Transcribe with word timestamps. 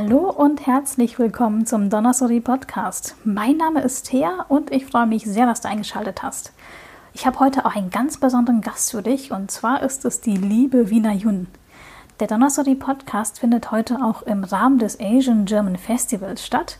Hallo 0.00 0.30
und 0.30 0.64
herzlich 0.64 1.18
willkommen 1.18 1.66
zum 1.66 1.90
Donnersori 1.90 2.38
Podcast. 2.38 3.16
Mein 3.24 3.56
Name 3.56 3.80
ist 3.80 4.08
Thea 4.08 4.46
und 4.48 4.70
ich 4.70 4.86
freue 4.86 5.08
mich 5.08 5.24
sehr, 5.24 5.44
dass 5.44 5.60
du 5.60 5.68
eingeschaltet 5.68 6.22
hast. 6.22 6.52
Ich 7.14 7.26
habe 7.26 7.40
heute 7.40 7.66
auch 7.66 7.74
einen 7.74 7.90
ganz 7.90 8.16
besonderen 8.16 8.60
Gast 8.60 8.92
für 8.92 9.02
dich 9.02 9.32
und 9.32 9.50
zwar 9.50 9.82
ist 9.82 10.04
es 10.04 10.20
die 10.20 10.36
liebe 10.36 10.88
Wiener 10.88 11.14
Jun. 11.14 11.48
Der 12.20 12.28
Donnersori 12.28 12.76
Podcast 12.76 13.40
findet 13.40 13.72
heute 13.72 13.96
auch 14.00 14.22
im 14.22 14.44
Rahmen 14.44 14.78
des 14.78 15.00
Asian 15.00 15.46
German 15.46 15.74
Festivals 15.74 16.46
statt 16.46 16.78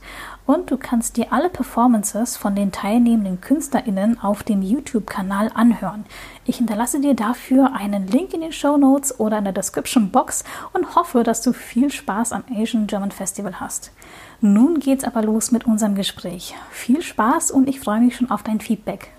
und 0.48 0.70
du 0.70 0.78
kannst 0.78 1.18
dir 1.18 1.30
alle 1.30 1.50
Performances 1.50 2.38
von 2.38 2.56
den 2.56 2.72
teilnehmenden 2.72 3.42
KünstlerInnen 3.42 4.18
auf 4.18 4.42
dem 4.42 4.62
YouTube-Kanal 4.62 5.50
anhören. 5.54 6.06
Ich 6.46 6.56
hinterlasse 6.56 7.00
dir 7.02 7.12
dafür 7.12 7.74
einen 7.74 8.06
Link 8.06 8.32
in 8.32 8.40
den 8.40 8.52
Show 8.52 8.78
Notes 8.78 9.20
oder 9.20 9.36
in 9.36 9.44
der 9.44 9.52
Description 9.52 10.10
Box 10.10 10.44
und 10.72 10.96
hoffe, 10.96 11.22
dass 11.22 11.42
du 11.42 11.52
viel 11.52 11.92
Spaß 11.92 12.32
am 12.32 12.44
Asian 12.50 12.86
German 12.86 13.10
Festival 13.10 13.60
hast. 13.60 13.92
Nun 14.40 14.80
geht's 14.80 15.04
aber 15.04 15.20
los 15.20 15.52
mit 15.52 15.66
unserem 15.66 15.94
Gespräch. 15.94 16.54
Viel 16.70 17.02
Spaß 17.02 17.50
und 17.50 17.68
ich 17.68 17.80
freue 17.80 18.00
mich 18.00 18.16
schon 18.16 18.30
auf 18.30 18.42
dein 18.42 18.60
Feedback. 18.60 19.12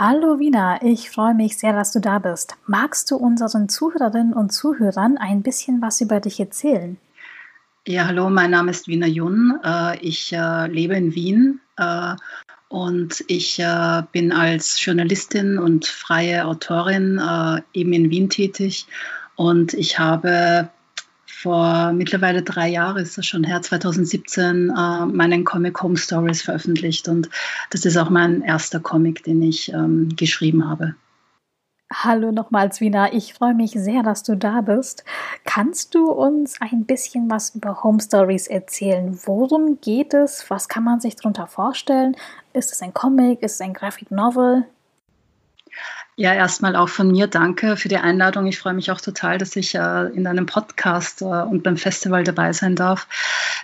Hallo 0.00 0.38
Wina, 0.38 0.80
ich 0.80 1.10
freue 1.10 1.34
mich 1.34 1.58
sehr, 1.58 1.72
dass 1.72 1.90
du 1.90 1.98
da 1.98 2.20
bist. 2.20 2.54
Magst 2.68 3.10
du 3.10 3.16
unseren 3.16 3.68
Zuhörerinnen 3.68 4.32
und 4.32 4.52
Zuhörern 4.52 5.18
ein 5.18 5.42
bisschen 5.42 5.82
was 5.82 6.00
über 6.00 6.20
dich 6.20 6.38
erzählen? 6.38 6.98
Ja, 7.84 8.06
hallo, 8.06 8.30
mein 8.30 8.52
Name 8.52 8.70
ist 8.70 8.86
Wiener 8.86 9.08
Jun. 9.08 9.58
Äh, 9.64 9.98
ich 9.98 10.32
äh, 10.32 10.68
lebe 10.68 10.94
in 10.94 11.16
Wien 11.16 11.60
äh, 11.78 12.14
und 12.68 13.24
ich 13.26 13.60
bin 14.12 14.30
als 14.30 14.84
Journalistin 14.84 15.58
und 15.58 15.86
freie 15.86 16.44
Autorin 16.44 17.20
eben 17.72 17.92
in 17.92 18.10
Wien 18.10 18.28
tätig. 18.28 18.86
Und 19.34 19.74
ich 19.74 19.98
habe 19.98 20.68
vor 21.42 21.92
mittlerweile 21.92 22.42
drei 22.42 22.68
Jahren, 22.68 22.96
ist 22.96 23.16
das 23.16 23.26
schon 23.26 23.44
her, 23.44 23.62
2017, 23.62 24.70
äh, 24.70 25.06
meinen 25.06 25.44
Comic 25.44 25.80
Home 25.82 25.96
Stories 25.96 26.42
veröffentlicht. 26.42 27.08
Und 27.08 27.30
das 27.70 27.84
ist 27.84 27.96
auch 27.96 28.10
mein 28.10 28.42
erster 28.42 28.80
Comic, 28.80 29.22
den 29.22 29.42
ich 29.42 29.72
ähm, 29.72 30.08
geschrieben 30.16 30.68
habe. 30.68 30.94
Hallo 31.92 32.32
nochmals, 32.32 32.80
Wiener. 32.80 33.14
Ich 33.14 33.32
freue 33.32 33.54
mich 33.54 33.70
sehr, 33.70 34.02
dass 34.02 34.22
du 34.22 34.36
da 34.36 34.60
bist. 34.60 35.04
Kannst 35.44 35.94
du 35.94 36.10
uns 36.10 36.60
ein 36.60 36.84
bisschen 36.84 37.30
was 37.30 37.54
über 37.54 37.82
Home 37.82 38.00
Stories 38.00 38.46
erzählen? 38.46 39.18
Worum 39.24 39.80
geht 39.80 40.12
es? 40.12 40.50
Was 40.50 40.68
kann 40.68 40.84
man 40.84 41.00
sich 41.00 41.16
darunter 41.16 41.46
vorstellen? 41.46 42.14
Ist 42.52 42.72
es 42.72 42.82
ein 42.82 42.92
Comic? 42.92 43.42
Ist 43.42 43.54
es 43.54 43.60
ein 43.62 43.72
Graphic 43.72 44.10
Novel? 44.10 44.66
Ja, 46.20 46.34
erstmal 46.34 46.74
auch 46.74 46.88
von 46.88 47.12
mir 47.12 47.28
danke 47.28 47.76
für 47.76 47.88
die 47.88 47.96
Einladung. 47.96 48.48
Ich 48.48 48.58
freue 48.58 48.74
mich 48.74 48.90
auch 48.90 49.00
total, 49.00 49.38
dass 49.38 49.54
ich 49.54 49.76
äh, 49.76 50.06
in 50.08 50.24
deinem 50.24 50.46
Podcast 50.46 51.22
äh, 51.22 51.26
und 51.26 51.62
beim 51.62 51.76
Festival 51.76 52.24
dabei 52.24 52.52
sein 52.52 52.74
darf. 52.74 53.06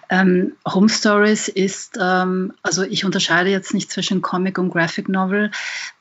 Ähm, 0.09 0.53
Home 0.65 0.89
Stories 0.89 1.49
ist, 1.49 1.99
ähm, 2.01 2.53
also 2.63 2.85
ich 2.85 3.05
unterscheide 3.05 3.51
jetzt 3.51 3.75
nicht 3.75 3.91
zwischen 3.91 4.23
Comic 4.23 4.59
und 4.59 4.71
Graphic 4.71 5.09
Novel. 5.09 5.51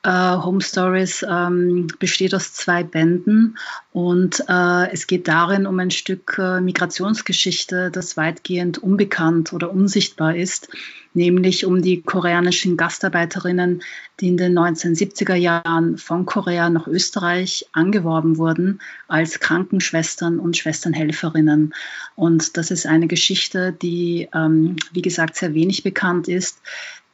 Äh, 0.04 0.12
Home 0.12 0.62
Stories 0.62 1.26
ähm, 1.28 1.88
besteht 1.98 2.36
aus 2.36 2.54
zwei 2.54 2.84
Bänden 2.84 3.58
und 3.94 4.44
äh, 4.50 4.92
es 4.92 5.08
geht 5.08 5.28
darin 5.28 5.66
um 5.66 5.80
ein 5.80 5.92
Stück 5.92 6.38
äh, 6.38 6.60
Migrationsgeschichte, 6.60 7.92
das 7.92 8.18
weitgehend 8.18 8.80
unbekannt 8.80 9.54
oder 9.54 9.72
unsichtbar 9.72 10.36
ist 10.36 10.70
nämlich 11.14 11.66
um 11.66 11.82
die 11.82 12.02
koreanischen 12.02 12.78
Gastarbeiterinnen, 12.78 13.84
die 14.20 14.30
in 14.30 14.38
den 14.38 14.58
1970er 14.58 15.36
Jahren 15.36 15.98
von 15.98 16.26
Korea 16.26 16.70
nach 16.70 16.88
Österreich 16.88 17.68
angeworben 17.72 18.38
wurden 18.38 18.82
als 19.08 19.40
Krankenschwestern 19.40 20.40
und 20.40 20.58
Schwesternhelferinnen. 20.58 21.74
Und 22.16 22.58
das 22.58 22.72
ist 22.72 22.86
eine 22.86 23.08
Geschichte, 23.08 23.74
die, 23.74 24.30
ähm, 24.34 24.76
wie 24.92 25.02
gesagt, 25.02 25.36
sehr 25.36 25.54
wenig 25.54 25.84
bekannt 25.84 26.28
ist, 26.28 26.60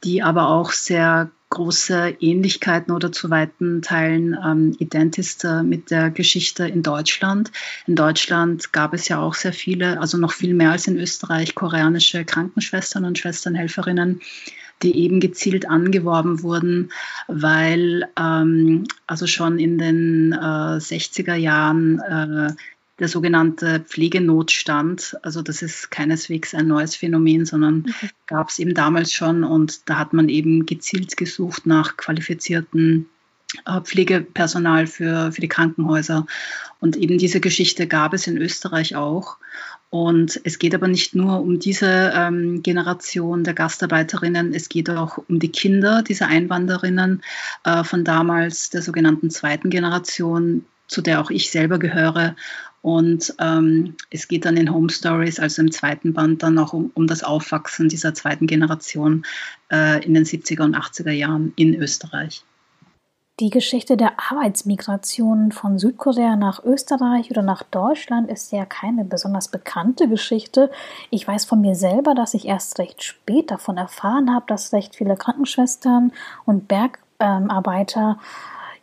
die 0.04 0.22
aber 0.22 0.48
auch 0.48 0.72
sehr 0.72 1.30
große 1.50 2.16
Ähnlichkeiten 2.20 2.92
oder 2.92 3.12
zu 3.12 3.28
weiten 3.28 3.82
Teilen 3.82 4.38
ähm, 4.44 4.76
ident 4.78 5.18
ist 5.18 5.44
äh, 5.44 5.62
mit 5.62 5.90
der 5.90 6.10
Geschichte 6.10 6.66
in 6.66 6.82
Deutschland. 6.82 7.50
In 7.86 7.96
Deutschland 7.96 8.72
gab 8.72 8.94
es 8.94 9.08
ja 9.08 9.20
auch 9.20 9.34
sehr 9.34 9.52
viele, 9.52 10.00
also 10.00 10.16
noch 10.16 10.32
viel 10.32 10.54
mehr 10.54 10.70
als 10.70 10.86
in 10.86 10.96
Österreich, 10.96 11.54
koreanische 11.54 12.24
Krankenschwestern 12.24 13.04
und 13.04 13.18
Schwesternhelferinnen, 13.18 14.20
die 14.82 14.96
eben 14.96 15.20
gezielt 15.20 15.68
angeworben 15.68 16.42
wurden, 16.42 16.92
weil 17.26 18.08
ähm, 18.18 18.84
also 19.06 19.26
schon 19.26 19.58
in 19.58 19.76
den 19.76 20.32
äh, 20.32 20.36
60er 20.36 21.34
Jahren 21.34 21.98
äh, 21.98 22.52
der 23.00 23.08
sogenannte 23.08 23.80
Pflegenotstand. 23.80 25.16
Also 25.22 25.42
das 25.42 25.62
ist 25.62 25.90
keineswegs 25.90 26.54
ein 26.54 26.68
neues 26.68 26.94
Phänomen, 26.94 27.46
sondern 27.46 27.86
okay. 27.88 28.06
Mhm. 28.06 28.10
gab 28.26 28.48
es 28.50 28.58
eben 28.58 28.74
damals 28.74 29.12
schon 29.12 29.42
und 29.42 29.88
da 29.88 29.98
hat 29.98 30.12
man 30.12 30.28
eben 30.28 30.66
gezielt 30.66 31.16
gesucht 31.16 31.66
nach 31.66 31.96
qualifizierten 31.96 33.08
äh, 33.66 33.80
Pflegepersonal 33.80 34.86
für, 34.86 35.32
für 35.32 35.40
die 35.40 35.48
Krankenhäuser. 35.48 36.26
Und 36.78 36.96
eben 36.96 37.18
diese 37.18 37.40
Geschichte 37.40 37.86
gab 37.86 38.14
es 38.14 38.26
in 38.26 38.38
Österreich 38.38 38.94
auch. 38.94 39.38
Und 39.90 40.40
es 40.44 40.60
geht 40.60 40.72
aber 40.74 40.86
nicht 40.86 41.16
nur 41.16 41.40
um 41.40 41.58
diese 41.58 42.12
ähm, 42.14 42.62
Generation 42.62 43.42
der 43.42 43.54
Gastarbeiterinnen, 43.54 44.54
es 44.54 44.68
geht 44.68 44.88
auch 44.88 45.18
um 45.28 45.40
die 45.40 45.50
Kinder 45.50 46.02
dieser 46.02 46.28
Einwanderinnen 46.28 47.22
äh, 47.64 47.82
von 47.82 48.04
damals, 48.04 48.70
der 48.70 48.82
sogenannten 48.82 49.30
zweiten 49.30 49.68
Generation, 49.68 50.64
zu 50.90 51.00
der 51.00 51.20
auch 51.20 51.30
ich 51.30 51.50
selber 51.50 51.78
gehöre. 51.78 52.34
Und 52.82 53.34
ähm, 53.38 53.94
es 54.10 54.26
geht 54.26 54.44
dann 54.44 54.56
in 54.56 54.72
Home 54.72 54.90
Stories, 54.90 55.38
also 55.38 55.62
im 55.62 55.70
zweiten 55.70 56.14
Band, 56.14 56.42
dann 56.42 56.58
auch 56.58 56.72
um, 56.72 56.90
um 56.94 57.06
das 57.06 57.22
Aufwachsen 57.22 57.88
dieser 57.88 58.14
zweiten 58.14 58.46
Generation 58.46 59.24
äh, 59.70 60.04
in 60.04 60.14
den 60.14 60.24
70er 60.24 60.64
und 60.64 60.76
80er 60.76 61.10
Jahren 61.10 61.52
in 61.56 61.74
Österreich. 61.74 62.42
Die 63.38 63.50
Geschichte 63.50 63.96
der 63.96 64.12
Arbeitsmigration 64.30 65.52
von 65.52 65.78
Südkorea 65.78 66.36
nach 66.36 66.62
Österreich 66.62 67.30
oder 67.30 67.42
nach 67.42 67.62
Deutschland 67.62 68.30
ist 68.30 68.52
ja 68.52 68.66
keine 68.66 69.04
besonders 69.04 69.48
bekannte 69.48 70.08
Geschichte. 70.08 70.70
Ich 71.10 71.26
weiß 71.26 71.46
von 71.46 71.60
mir 71.60 71.74
selber, 71.74 72.14
dass 72.14 72.34
ich 72.34 72.46
erst 72.46 72.78
recht 72.78 73.02
spät 73.02 73.50
davon 73.50 73.78
erfahren 73.78 74.34
habe, 74.34 74.44
dass 74.46 74.74
recht 74.74 74.94
viele 74.94 75.16
Krankenschwestern 75.16 76.12
und 76.44 76.68
Bergarbeiter 76.68 78.18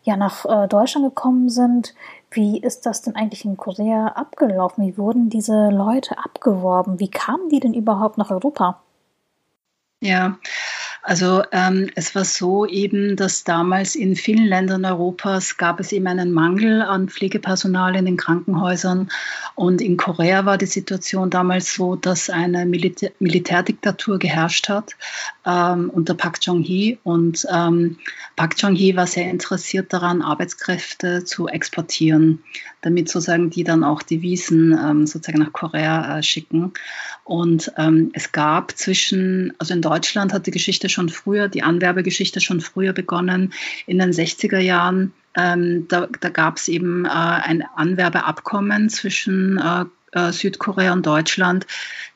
ja 0.08 0.18
nach 0.18 0.46
äh, 0.46 0.68
Deutschland 0.68 1.06
gekommen 1.06 1.50
sind. 1.50 1.94
Wie 2.32 2.60
ist 2.60 2.86
das 2.86 3.02
denn 3.02 3.16
eigentlich 3.16 3.46
in 3.46 3.58
Korea 3.58 4.08
abgelaufen? 4.08 4.86
Wie 4.86 4.98
wurden 4.98 5.30
diese 5.30 5.70
Leute 5.70 6.18
abgeworben? 6.18 7.00
Wie 7.00 7.10
kamen 7.10 7.50
die 7.50 7.60
denn 7.60 7.74
überhaupt 7.74 8.18
nach 8.18 8.32
Europa? 8.32 8.82
Ja, 10.02 10.38
also 11.08 11.42
ähm, 11.54 11.90
es 11.96 12.16
war 12.16 12.26
so 12.26 12.66
eben, 12.66 13.16
dass 13.16 13.46
damals 13.46 13.96
in 13.96 14.18
vielen 14.18 14.44
Ländern 14.44 14.84
Europas 14.84 15.56
gab 15.56 15.80
es 15.80 15.94
eben 15.94 16.06
einen 16.06 16.34
Mangel 16.34 16.82
an 16.82 17.08
Pflegepersonal 17.08 17.96
in 17.96 18.04
den 18.04 18.18
Krankenhäusern. 18.18 19.10
Und 19.56 19.80
in 19.80 19.96
Korea 19.96 20.44
war 20.44 20.58
die 20.58 20.66
Situation 20.66 21.30
damals 21.30 21.74
so, 21.74 21.96
dass 21.96 22.30
eine 22.30 22.66
Militär 22.66 23.12
Militärdiktatur 23.20 24.20
geherrscht 24.20 24.68
hat 24.68 24.98
ähm, 25.46 25.90
unter 25.90 26.14
Park 26.14 26.42
Chung-hee. 26.42 26.98
Und 27.04 27.48
ähm, 27.50 28.00
Park 28.36 28.58
Chung-hee 28.58 28.98
war 28.98 29.08
sehr 29.08 29.30
interessiert 29.30 29.94
daran, 29.94 30.22
Arbeitskräfte 30.22 31.24
zu 31.24 31.48
exportieren, 31.48 32.44
damit 32.82 33.08
sozusagen 33.08 33.50
die 33.50 33.64
dann 33.64 33.86
auch 33.86 34.04
Devisen 34.04 34.74
ähm, 34.74 35.08
sozusagen 35.08 35.40
nach 35.40 35.54
Korea 35.54 36.18
äh, 36.18 36.24
schicken. 36.24 36.74
Und 37.24 37.74
ähm, 37.78 38.12
es 38.14 38.32
gab 38.32 38.72
zwischen, 38.78 39.54
also 39.58 39.74
in 39.74 39.82
Deutschland 39.82 40.34
hat 40.34 40.48
die 40.48 40.52
Geschichte 40.52 40.88
schon 40.88 40.97
früher, 41.10 41.48
die 41.48 41.64
Anwerbegeschichte 41.64 42.42
schon 42.42 42.62
früher 42.62 42.94
begonnen, 42.94 43.54
in 43.86 44.00
den 44.00 44.12
60er 44.12 44.60
Jahren. 44.60 45.14
Ähm, 45.36 45.88
da 45.88 46.08
da 46.20 46.30
gab 46.30 46.58
es 46.58 46.68
eben 46.68 47.06
äh, 47.06 47.10
ein 47.10 47.64
Anwerbeabkommen 47.76 48.90
zwischen 48.90 49.60
äh, 49.60 49.86
äh, 50.18 50.32
Südkorea 50.32 50.94
und 50.94 51.06
Deutschland. 51.06 51.68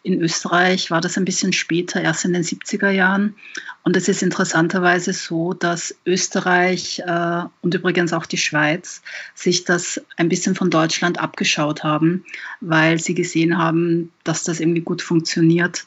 In 0.04 0.22
Österreich 0.22 0.90
war 0.90 1.02
das 1.02 1.18
ein 1.18 1.26
bisschen 1.26 1.54
später, 1.54 2.02
erst 2.02 2.26
in 2.26 2.34
den 2.34 2.44
70er 2.44 2.90
Jahren. 2.90 3.36
Und 3.84 3.96
es 3.96 4.08
ist 4.08 4.24
interessanterweise 4.24 5.14
so, 5.14 5.54
dass 5.54 5.96
Österreich 6.06 7.00
äh, 7.06 7.44
und 7.62 7.74
übrigens 7.74 8.14
auch 8.14 8.26
die 8.26 8.38
Schweiz 8.38 9.02
sich 9.36 9.64
das 9.64 10.02
ein 10.18 10.30
bisschen 10.30 10.56
von 10.56 10.70
Deutschland 10.70 11.20
abgeschaut 11.20 11.84
haben, 11.84 12.26
weil 12.62 12.98
sie 13.00 13.14
gesehen 13.14 13.58
haben, 13.58 14.12
dass 14.24 14.44
das 14.44 14.60
irgendwie 14.60 14.82
gut 14.82 15.02
funktioniert. 15.02 15.86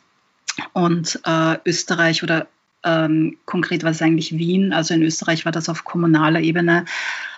Und 0.72 1.20
äh, 1.24 1.56
Österreich 1.64 2.22
oder 2.22 2.46
ähm, 2.84 3.36
konkret 3.46 3.82
war 3.82 3.90
es 3.90 4.02
eigentlich 4.02 4.36
Wien, 4.36 4.72
also 4.72 4.94
in 4.94 5.02
Österreich 5.02 5.44
war 5.44 5.52
das 5.52 5.68
auf 5.68 5.84
kommunaler 5.84 6.40
Ebene, 6.40 6.84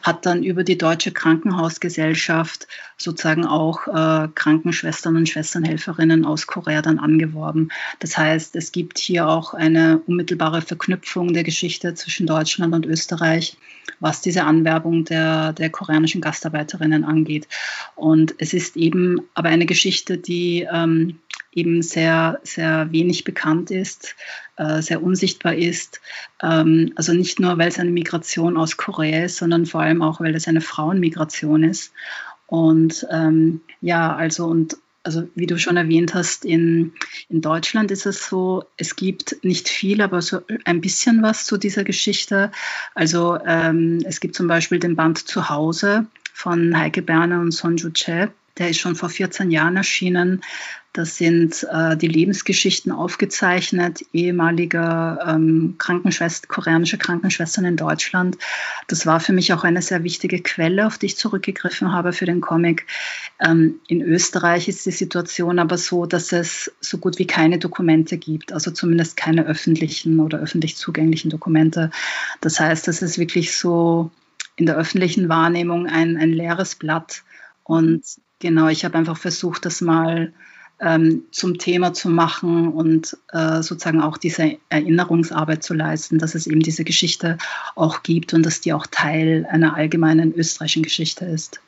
hat 0.02 0.26
dann 0.26 0.42
über 0.42 0.64
die 0.64 0.78
Deutsche 0.78 1.12
Krankenhausgesellschaft 1.12 2.66
sozusagen 2.96 3.44
auch 3.44 3.86
äh, 3.88 4.28
Krankenschwestern 4.34 5.16
und 5.16 5.28
Schwesternhelferinnen 5.28 6.24
aus 6.24 6.46
Korea 6.46 6.82
dann 6.82 6.98
angeworben. 6.98 7.70
Das 7.98 8.16
heißt, 8.16 8.56
es 8.56 8.72
gibt 8.72 8.98
hier 8.98 9.28
auch 9.28 9.54
eine 9.54 9.98
unmittelbare 10.06 10.62
Verknüpfung 10.62 11.32
der 11.32 11.44
Geschichte 11.44 11.94
zwischen 11.94 12.26
Deutschland 12.26 12.74
und 12.74 12.86
Österreich, 12.86 13.56
was 14.00 14.20
diese 14.20 14.44
Anwerbung 14.44 15.04
der, 15.04 15.52
der 15.52 15.70
koreanischen 15.70 16.20
Gastarbeiterinnen 16.20 17.04
angeht. 17.04 17.48
Und 17.94 18.34
es 18.38 18.54
ist 18.54 18.76
eben 18.76 19.20
aber 19.34 19.48
eine 19.48 19.66
Geschichte, 19.66 20.18
die 20.18 20.66
ähm, 20.70 21.18
eben 21.56 21.82
sehr, 21.82 22.38
sehr 22.44 22.92
wenig 22.92 23.24
bekannt 23.24 23.70
ist, 23.70 24.14
äh, 24.56 24.82
sehr 24.82 25.02
unsichtbar 25.02 25.54
ist. 25.54 26.00
Ähm, 26.42 26.92
also 26.94 27.12
nicht 27.12 27.40
nur, 27.40 27.58
weil 27.58 27.68
es 27.68 27.78
eine 27.78 27.90
Migration 27.90 28.56
aus 28.56 28.76
Korea 28.76 29.24
ist, 29.24 29.38
sondern 29.38 29.66
vor 29.66 29.80
allem 29.80 30.02
auch, 30.02 30.20
weil 30.20 30.34
es 30.34 30.46
eine 30.46 30.60
Frauenmigration 30.60 31.64
ist. 31.64 31.92
Und 32.46 33.06
ähm, 33.10 33.62
ja, 33.80 34.14
also 34.14 34.46
und 34.46 34.76
also 35.02 35.28
wie 35.36 35.46
du 35.46 35.56
schon 35.56 35.76
erwähnt 35.76 36.14
hast, 36.14 36.44
in, 36.44 36.92
in 37.28 37.40
Deutschland 37.40 37.92
ist 37.92 38.06
es 38.06 38.26
so, 38.26 38.64
es 38.76 38.96
gibt 38.96 39.36
nicht 39.44 39.68
viel, 39.68 40.02
aber 40.02 40.20
so 40.20 40.40
ein 40.64 40.80
bisschen 40.80 41.22
was 41.22 41.44
zu 41.44 41.56
dieser 41.58 41.84
Geschichte. 41.84 42.50
Also 42.94 43.38
ähm, 43.46 44.00
es 44.04 44.18
gibt 44.18 44.34
zum 44.34 44.48
Beispiel 44.48 44.80
den 44.80 44.96
Band 44.96 45.18
Zuhause 45.18 46.06
von 46.34 46.76
Heike 46.76 47.02
Berner 47.02 47.40
und 47.40 47.52
Sonju 47.52 47.90
Che. 47.90 48.28
Der 48.58 48.70
ist 48.70 48.78
schon 48.78 48.96
vor 48.96 49.10
14 49.10 49.50
Jahren 49.50 49.76
erschienen. 49.76 50.42
Das 50.96 51.18
sind 51.18 51.66
äh, 51.70 51.94
die 51.94 52.08
Lebensgeschichten 52.08 52.90
aufgezeichnet 52.90 54.02
ehemaliger 54.14 55.18
ähm, 55.28 55.74
Krankenschwester, 55.76 56.48
koreanische 56.48 56.96
Krankenschwestern 56.96 57.66
in 57.66 57.76
Deutschland. 57.76 58.38
Das 58.86 59.04
war 59.04 59.20
für 59.20 59.34
mich 59.34 59.52
auch 59.52 59.62
eine 59.62 59.82
sehr 59.82 60.04
wichtige 60.04 60.40
Quelle, 60.40 60.86
auf 60.86 60.96
die 60.96 61.04
ich 61.04 61.18
zurückgegriffen 61.18 61.92
habe 61.92 62.14
für 62.14 62.24
den 62.24 62.40
Comic. 62.40 62.86
Ähm, 63.46 63.74
in 63.88 64.00
Österreich 64.00 64.68
ist 64.68 64.86
die 64.86 64.90
Situation 64.90 65.58
aber 65.58 65.76
so, 65.76 66.06
dass 66.06 66.32
es 66.32 66.72
so 66.80 66.96
gut 66.96 67.18
wie 67.18 67.26
keine 67.26 67.58
Dokumente 67.58 68.16
gibt, 68.16 68.54
also 68.54 68.70
zumindest 68.70 69.18
keine 69.18 69.44
öffentlichen 69.44 70.18
oder 70.18 70.38
öffentlich 70.38 70.76
zugänglichen 70.76 71.30
Dokumente. 71.30 71.90
Das 72.40 72.58
heißt, 72.58 72.88
das 72.88 73.02
ist 73.02 73.18
wirklich 73.18 73.54
so 73.54 74.10
in 74.56 74.64
der 74.64 74.76
öffentlichen 74.76 75.28
Wahrnehmung 75.28 75.86
ein, 75.88 76.16
ein 76.16 76.32
leeres 76.32 76.74
Blatt. 76.74 77.22
Und 77.64 78.02
genau, 78.40 78.68
ich 78.68 78.84
habe 78.84 78.98
einfach 78.98 79.16
versucht, 79.16 79.64
das 79.64 79.80
mal 79.80 80.32
ähm, 80.80 81.24
zum 81.30 81.58
Thema 81.58 81.94
zu 81.94 82.10
machen 82.10 82.68
und 82.72 83.16
äh, 83.32 83.62
sozusagen 83.62 84.02
auch 84.02 84.18
diese 84.18 84.58
Erinnerungsarbeit 84.68 85.62
zu 85.62 85.74
leisten, 85.74 86.18
dass 86.18 86.34
es 86.34 86.46
eben 86.46 86.60
diese 86.60 86.84
Geschichte 86.84 87.38
auch 87.74 88.02
gibt 88.02 88.34
und 88.34 88.44
dass 88.44 88.60
die 88.60 88.72
auch 88.72 88.86
Teil 88.86 89.46
einer 89.50 89.74
allgemeinen 89.74 90.34
österreichischen 90.34 90.82
Geschichte 90.82 91.24
ist. 91.24 91.60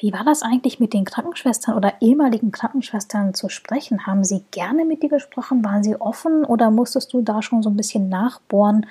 Wie 0.00 0.12
war 0.14 0.24
das 0.24 0.42
eigentlich 0.42 0.80
mit 0.80 0.94
den 0.94 1.04
Krankenschwestern 1.04 1.76
oder 1.76 2.00
ehemaligen 2.00 2.52
Krankenschwestern 2.52 3.34
zu 3.34 3.50
sprechen? 3.50 4.06
Haben 4.06 4.24
sie 4.24 4.42
gerne 4.50 4.86
mit 4.86 5.02
dir 5.02 5.10
gesprochen? 5.10 5.62
Waren 5.62 5.84
sie 5.84 5.94
offen 5.94 6.44
oder 6.44 6.70
musstest 6.70 7.12
du 7.12 7.20
da 7.20 7.42
schon 7.42 7.62
so 7.62 7.68
ein 7.68 7.76
bisschen 7.76 8.08
nachbohren? 8.08 8.86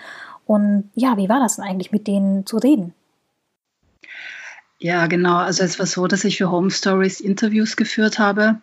Und 0.46 0.92
ja, 0.94 1.18
wie 1.18 1.28
war 1.28 1.40
das 1.40 1.56
denn 1.56 1.66
eigentlich 1.66 1.92
mit 1.92 2.06
denen 2.06 2.46
zu 2.46 2.58
reden? 2.58 2.94
Ja, 4.80 5.08
genau. 5.08 5.38
Also 5.38 5.64
es 5.64 5.78
war 5.78 5.86
so, 5.86 6.08
dass 6.08 6.24
ich 6.24 6.38
für 6.38 6.52
Home 6.52 6.72
Stories 6.72 7.20
Interviews 7.20 7.76
geführt 7.76 8.18
habe 8.18 8.62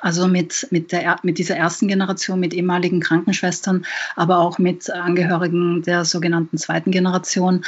also 0.00 0.26
mit, 0.28 0.66
mit, 0.70 0.92
der, 0.92 1.18
mit 1.22 1.38
dieser 1.38 1.56
ersten 1.56 1.88
Generation, 1.88 2.40
mit 2.40 2.54
ehemaligen 2.54 3.00
Krankenschwestern, 3.00 3.84
aber 4.16 4.38
auch 4.38 4.58
mit 4.58 4.90
Angehörigen 4.90 5.82
der 5.82 6.04
sogenannten 6.04 6.58
zweiten 6.58 6.90
Generation. 6.90 7.64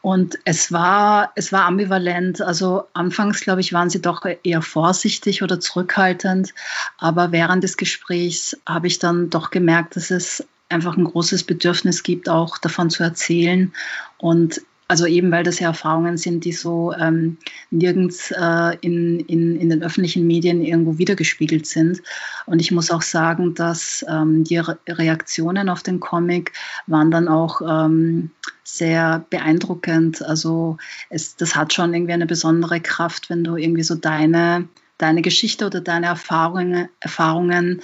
Und 0.00 0.38
es 0.44 0.72
war, 0.72 1.32
es 1.34 1.52
war 1.52 1.64
ambivalent. 1.64 2.40
Also 2.40 2.84
anfangs, 2.92 3.40
glaube 3.40 3.60
ich, 3.60 3.72
waren 3.72 3.90
sie 3.90 4.00
doch 4.00 4.24
eher 4.42 4.62
vorsichtig 4.62 5.42
oder 5.42 5.58
zurückhaltend. 5.58 6.54
Aber 6.96 7.32
während 7.32 7.64
des 7.64 7.76
Gesprächs 7.76 8.56
habe 8.66 8.86
ich 8.86 8.98
dann 8.98 9.30
doch 9.30 9.50
gemerkt, 9.50 9.96
dass 9.96 10.10
es 10.10 10.46
einfach 10.68 10.96
ein 10.96 11.04
großes 11.04 11.44
Bedürfnis 11.44 12.02
gibt, 12.02 12.28
auch 12.28 12.58
davon 12.58 12.90
zu 12.90 13.02
erzählen. 13.02 13.72
Und 14.18 14.60
also 14.90 15.04
eben, 15.04 15.30
weil 15.30 15.44
das 15.44 15.60
ja 15.60 15.68
Erfahrungen 15.68 16.16
sind, 16.16 16.46
die 16.46 16.52
so 16.52 16.94
ähm, 16.94 17.36
nirgends 17.70 18.30
äh, 18.30 18.76
in, 18.80 19.20
in, 19.20 19.60
in 19.60 19.68
den 19.68 19.82
öffentlichen 19.82 20.26
Medien 20.26 20.64
irgendwo 20.64 20.96
wiedergespiegelt 20.96 21.66
sind. 21.66 22.02
Und 22.46 22.60
ich 22.60 22.70
muss 22.70 22.90
auch 22.90 23.02
sagen, 23.02 23.54
dass 23.54 24.04
ähm, 24.08 24.44
die 24.44 24.56
Re 24.56 24.78
Reaktionen 24.88 25.68
auf 25.68 25.82
den 25.82 26.00
Comic 26.00 26.52
waren 26.86 27.10
dann 27.10 27.28
auch 27.28 27.60
ähm, 27.60 28.30
sehr 28.64 29.26
beeindruckend. 29.28 30.22
Also 30.22 30.78
es, 31.10 31.36
das 31.36 31.54
hat 31.54 31.74
schon 31.74 31.92
irgendwie 31.92 32.14
eine 32.14 32.26
besondere 32.26 32.80
Kraft, 32.80 33.28
wenn 33.28 33.44
du 33.44 33.56
irgendwie 33.56 33.82
so 33.82 33.94
deine, 33.94 34.68
deine 34.96 35.20
Geschichte 35.20 35.66
oder 35.66 35.82
deine 35.82 36.06
Erfahrungen, 36.06 36.88
Erfahrungen 37.00 37.82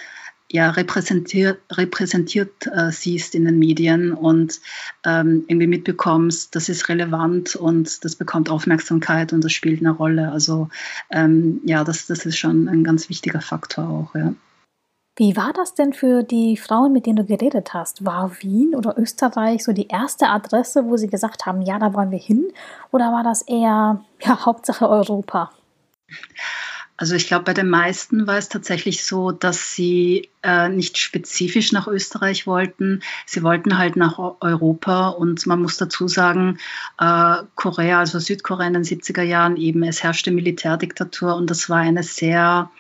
ja, 0.50 0.70
repräsentiert, 0.70 1.60
repräsentiert 1.72 2.66
äh, 2.66 2.92
siehst 2.92 3.34
in 3.34 3.44
den 3.44 3.58
Medien 3.58 4.12
und 4.12 4.60
ähm, 5.04 5.44
irgendwie 5.48 5.66
mitbekommst, 5.66 6.54
das 6.54 6.68
ist 6.68 6.88
relevant 6.88 7.56
und 7.56 8.04
das 8.04 8.16
bekommt 8.16 8.50
Aufmerksamkeit 8.50 9.32
und 9.32 9.42
das 9.42 9.52
spielt 9.52 9.80
eine 9.80 9.90
Rolle. 9.90 10.30
Also 10.30 10.68
ähm, 11.10 11.60
ja, 11.64 11.82
das, 11.82 12.06
das 12.06 12.26
ist 12.26 12.38
schon 12.38 12.68
ein 12.68 12.84
ganz 12.84 13.08
wichtiger 13.08 13.40
Faktor 13.40 13.88
auch, 13.88 14.14
ja. 14.14 14.34
Wie 15.16 15.36
war 15.36 15.52
das 15.52 15.74
denn 15.74 15.92
für 15.92 16.24
die 16.24 16.56
Frauen, 16.56 16.92
mit 16.92 17.06
denen 17.06 17.16
du 17.16 17.24
geredet 17.24 17.72
hast? 17.72 18.04
War 18.04 18.32
Wien 18.40 18.74
oder 18.74 18.98
Österreich 18.98 19.62
so 19.62 19.72
die 19.72 19.86
erste 19.86 20.26
Adresse, 20.26 20.86
wo 20.86 20.96
sie 20.96 21.06
gesagt 21.06 21.46
haben, 21.46 21.62
ja, 21.62 21.78
da 21.78 21.94
wollen 21.94 22.10
wir 22.10 22.18
hin? 22.18 22.52
Oder 22.90 23.12
war 23.12 23.22
das 23.22 23.42
eher 23.42 24.04
ja, 24.20 24.44
Hauptsache 24.44 24.88
Europa? 24.88 25.52
Also 26.96 27.16
ich 27.16 27.26
glaube, 27.26 27.44
bei 27.44 27.54
den 27.54 27.68
meisten 27.68 28.28
war 28.28 28.38
es 28.38 28.48
tatsächlich 28.48 29.04
so, 29.04 29.32
dass 29.32 29.74
sie 29.74 30.28
äh, 30.44 30.68
nicht 30.68 30.96
spezifisch 30.96 31.72
nach 31.72 31.88
Österreich 31.88 32.46
wollten. 32.46 33.02
Sie 33.26 33.42
wollten 33.42 33.78
halt 33.78 33.96
nach 33.96 34.18
Europa 34.18 35.08
und 35.08 35.44
man 35.46 35.60
muss 35.60 35.76
dazu 35.76 36.06
sagen, 36.06 36.58
äh, 37.00 37.36
Korea, 37.56 37.98
also 37.98 38.20
Südkorea 38.20 38.68
in 38.68 38.74
den 38.74 38.84
70er 38.84 39.22
Jahren 39.22 39.56
eben, 39.56 39.82
es 39.82 40.04
herrschte 40.04 40.30
Militärdiktatur 40.30 41.34
und 41.34 41.50
das 41.50 41.68
war 41.68 41.78
eine 41.78 42.04
sehr 42.04 42.70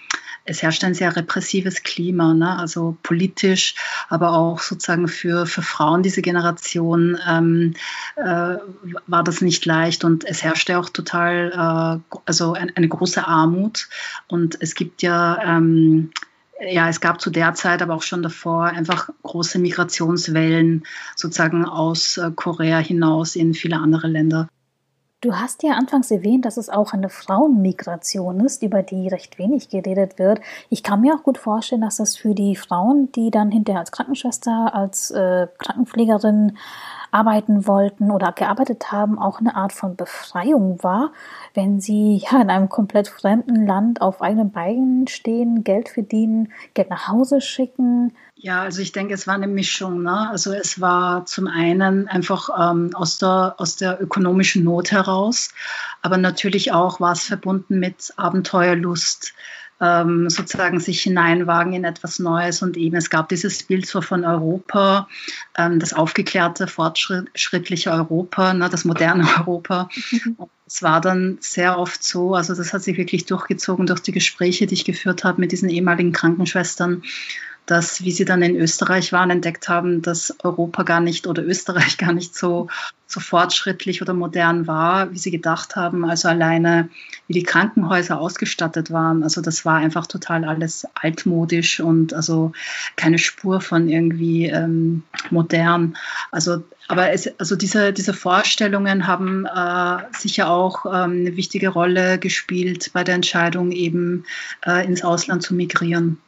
es 0.44 0.62
herrscht 0.62 0.84
ein 0.84 0.94
sehr 0.94 1.14
repressives 1.16 1.82
Klima, 1.82 2.34
ne? 2.34 2.58
also 2.58 2.96
politisch, 3.02 3.74
aber 4.08 4.34
auch 4.34 4.60
sozusagen 4.60 5.08
für, 5.08 5.46
für 5.46 5.62
Frauen 5.62 6.02
diese 6.02 6.22
Generation 6.22 7.18
ähm, 7.26 7.74
äh, 8.16 8.56
war 9.06 9.24
das 9.24 9.40
nicht 9.40 9.64
leicht 9.64 10.04
und 10.04 10.24
es 10.24 10.42
herrschte 10.42 10.78
auch 10.78 10.90
total, 10.90 12.00
äh, 12.10 12.18
also 12.26 12.52
ein, 12.52 12.72
eine 12.76 12.88
große 12.88 13.26
Armut 13.26 13.88
und 14.28 14.58
es 14.60 14.74
gibt 14.74 15.02
ja 15.02 15.42
ähm, 15.42 16.10
ja, 16.60 16.88
es 16.88 17.00
gab 17.00 17.20
zu 17.20 17.30
der 17.30 17.54
Zeit, 17.54 17.82
aber 17.82 17.94
auch 17.94 18.02
schon 18.02 18.22
davor, 18.22 18.66
einfach 18.66 19.10
große 19.22 19.58
Migrationswellen 19.58 20.84
sozusagen 21.16 21.64
aus 21.64 22.16
äh, 22.16 22.30
Korea 22.34 22.78
hinaus 22.78 23.34
in 23.36 23.54
viele 23.54 23.76
andere 23.76 24.06
Länder. 24.06 24.48
Du 25.24 25.34
hast 25.34 25.62
ja 25.62 25.72
anfangs 25.72 26.10
erwähnt, 26.10 26.44
dass 26.44 26.58
es 26.58 26.68
auch 26.68 26.92
eine 26.92 27.08
Frauenmigration 27.08 28.40
ist, 28.40 28.62
über 28.62 28.82
die 28.82 29.08
recht 29.08 29.38
wenig 29.38 29.70
geredet 29.70 30.18
wird. 30.18 30.42
Ich 30.68 30.82
kann 30.82 31.00
mir 31.00 31.14
auch 31.14 31.22
gut 31.22 31.38
vorstellen, 31.38 31.80
dass 31.80 31.96
das 31.96 32.14
für 32.14 32.34
die 32.34 32.56
Frauen, 32.56 33.10
die 33.12 33.30
dann 33.30 33.50
hinterher 33.50 33.80
als 33.80 33.90
Krankenschwester, 33.90 34.74
als 34.74 35.10
äh, 35.12 35.46
Krankenpflegerin 35.56 36.58
arbeiten 37.10 37.66
wollten 37.66 38.10
oder 38.10 38.32
gearbeitet 38.32 38.92
haben, 38.92 39.18
auch 39.18 39.40
eine 39.40 39.56
Art 39.56 39.72
von 39.72 39.96
Befreiung 39.96 40.82
war, 40.82 41.10
wenn 41.54 41.80
sie 41.80 42.16
ja 42.16 42.42
in 42.42 42.50
einem 42.50 42.68
komplett 42.68 43.08
fremden 43.08 43.66
Land 43.66 44.02
auf 44.02 44.20
eigenen 44.20 44.50
Beinen 44.50 45.06
stehen, 45.06 45.64
Geld 45.64 45.88
verdienen, 45.88 46.52
Geld 46.74 46.90
nach 46.90 47.08
Hause 47.08 47.40
schicken. 47.40 48.12
Ja, 48.44 48.60
also 48.60 48.82
ich 48.82 48.92
denke, 48.92 49.14
es 49.14 49.26
war 49.26 49.36
eine 49.36 49.46
Mischung. 49.46 50.02
Ne? 50.02 50.28
Also 50.28 50.52
es 50.52 50.78
war 50.78 51.24
zum 51.24 51.46
einen 51.46 52.08
einfach 52.08 52.50
ähm, 52.60 52.90
aus, 52.94 53.16
der, 53.16 53.54
aus 53.56 53.76
der 53.76 54.02
ökonomischen 54.02 54.64
Not 54.64 54.92
heraus, 54.92 55.48
aber 56.02 56.18
natürlich 56.18 56.70
auch 56.70 57.00
war 57.00 57.12
es 57.12 57.24
verbunden 57.24 57.78
mit 57.78 58.12
Abenteuerlust 58.18 59.32
ähm, 59.80 60.28
sozusagen 60.28 60.78
sich 60.78 61.00
hineinwagen 61.00 61.72
in 61.72 61.84
etwas 61.84 62.18
Neues. 62.18 62.60
Und 62.60 62.76
eben 62.76 62.96
es 62.96 63.08
gab 63.08 63.30
dieses 63.30 63.62
Bild 63.62 63.86
so 63.86 64.02
von 64.02 64.26
Europa, 64.26 65.08
ähm, 65.56 65.78
das 65.78 65.94
aufgeklärte, 65.94 66.66
fortschrittliche 66.66 67.92
Europa, 67.92 68.52
ne, 68.52 68.68
das 68.68 68.84
moderne 68.84 69.26
Europa. 69.38 69.88
Mhm. 70.10 70.36
Es 70.66 70.82
war 70.82 71.00
dann 71.00 71.38
sehr 71.40 71.78
oft 71.78 72.02
so, 72.02 72.34
also 72.34 72.54
das 72.54 72.74
hat 72.74 72.82
sich 72.82 72.98
wirklich 72.98 73.24
durchgezogen 73.24 73.86
durch 73.86 74.00
die 74.00 74.12
Gespräche, 74.12 74.66
die 74.66 74.74
ich 74.74 74.84
geführt 74.84 75.24
habe 75.24 75.40
mit 75.40 75.50
diesen 75.50 75.70
ehemaligen 75.70 76.12
Krankenschwestern, 76.12 77.02
dass, 77.66 78.04
wie 78.04 78.10
sie 78.10 78.24
dann 78.24 78.42
in 78.42 78.56
Österreich 78.56 79.12
waren, 79.12 79.30
entdeckt 79.30 79.68
haben, 79.68 80.02
dass 80.02 80.34
Europa 80.42 80.82
gar 80.82 81.00
nicht 81.00 81.26
oder 81.26 81.42
Österreich 81.42 81.96
gar 81.98 82.12
nicht 82.12 82.34
so, 82.34 82.68
so 83.06 83.20
fortschrittlich 83.20 84.02
oder 84.02 84.12
modern 84.12 84.66
war, 84.66 85.12
wie 85.12 85.18
sie 85.18 85.30
gedacht 85.30 85.76
haben. 85.76 86.04
Also 86.04 86.28
alleine, 86.28 86.90
wie 87.26 87.32
die 87.32 87.42
Krankenhäuser 87.42 88.20
ausgestattet 88.20 88.90
waren. 88.90 89.22
Also 89.22 89.40
das 89.40 89.64
war 89.64 89.76
einfach 89.76 90.06
total 90.06 90.44
alles 90.44 90.86
altmodisch 90.94 91.80
und 91.80 92.12
also 92.12 92.52
keine 92.96 93.18
Spur 93.18 93.60
von 93.60 93.88
irgendwie 93.88 94.46
ähm, 94.46 95.02
modern. 95.30 95.96
Also 96.30 96.62
aber 96.88 97.12
es, 97.12 97.28
also 97.38 97.56
diese, 97.56 97.94
diese 97.94 98.12
Vorstellungen 98.12 99.06
haben 99.06 99.46
äh, 99.46 100.02
sicher 100.18 100.50
auch 100.50 100.84
ähm, 100.84 101.20
eine 101.20 101.36
wichtige 101.36 101.68
Rolle 101.68 102.18
gespielt 102.18 102.90
bei 102.92 103.04
der 103.04 103.14
Entscheidung, 103.14 103.72
eben 103.72 104.26
äh, 104.66 104.84
ins 104.84 105.02
Ausland 105.02 105.42
zu 105.42 105.54
migrieren. 105.54 106.18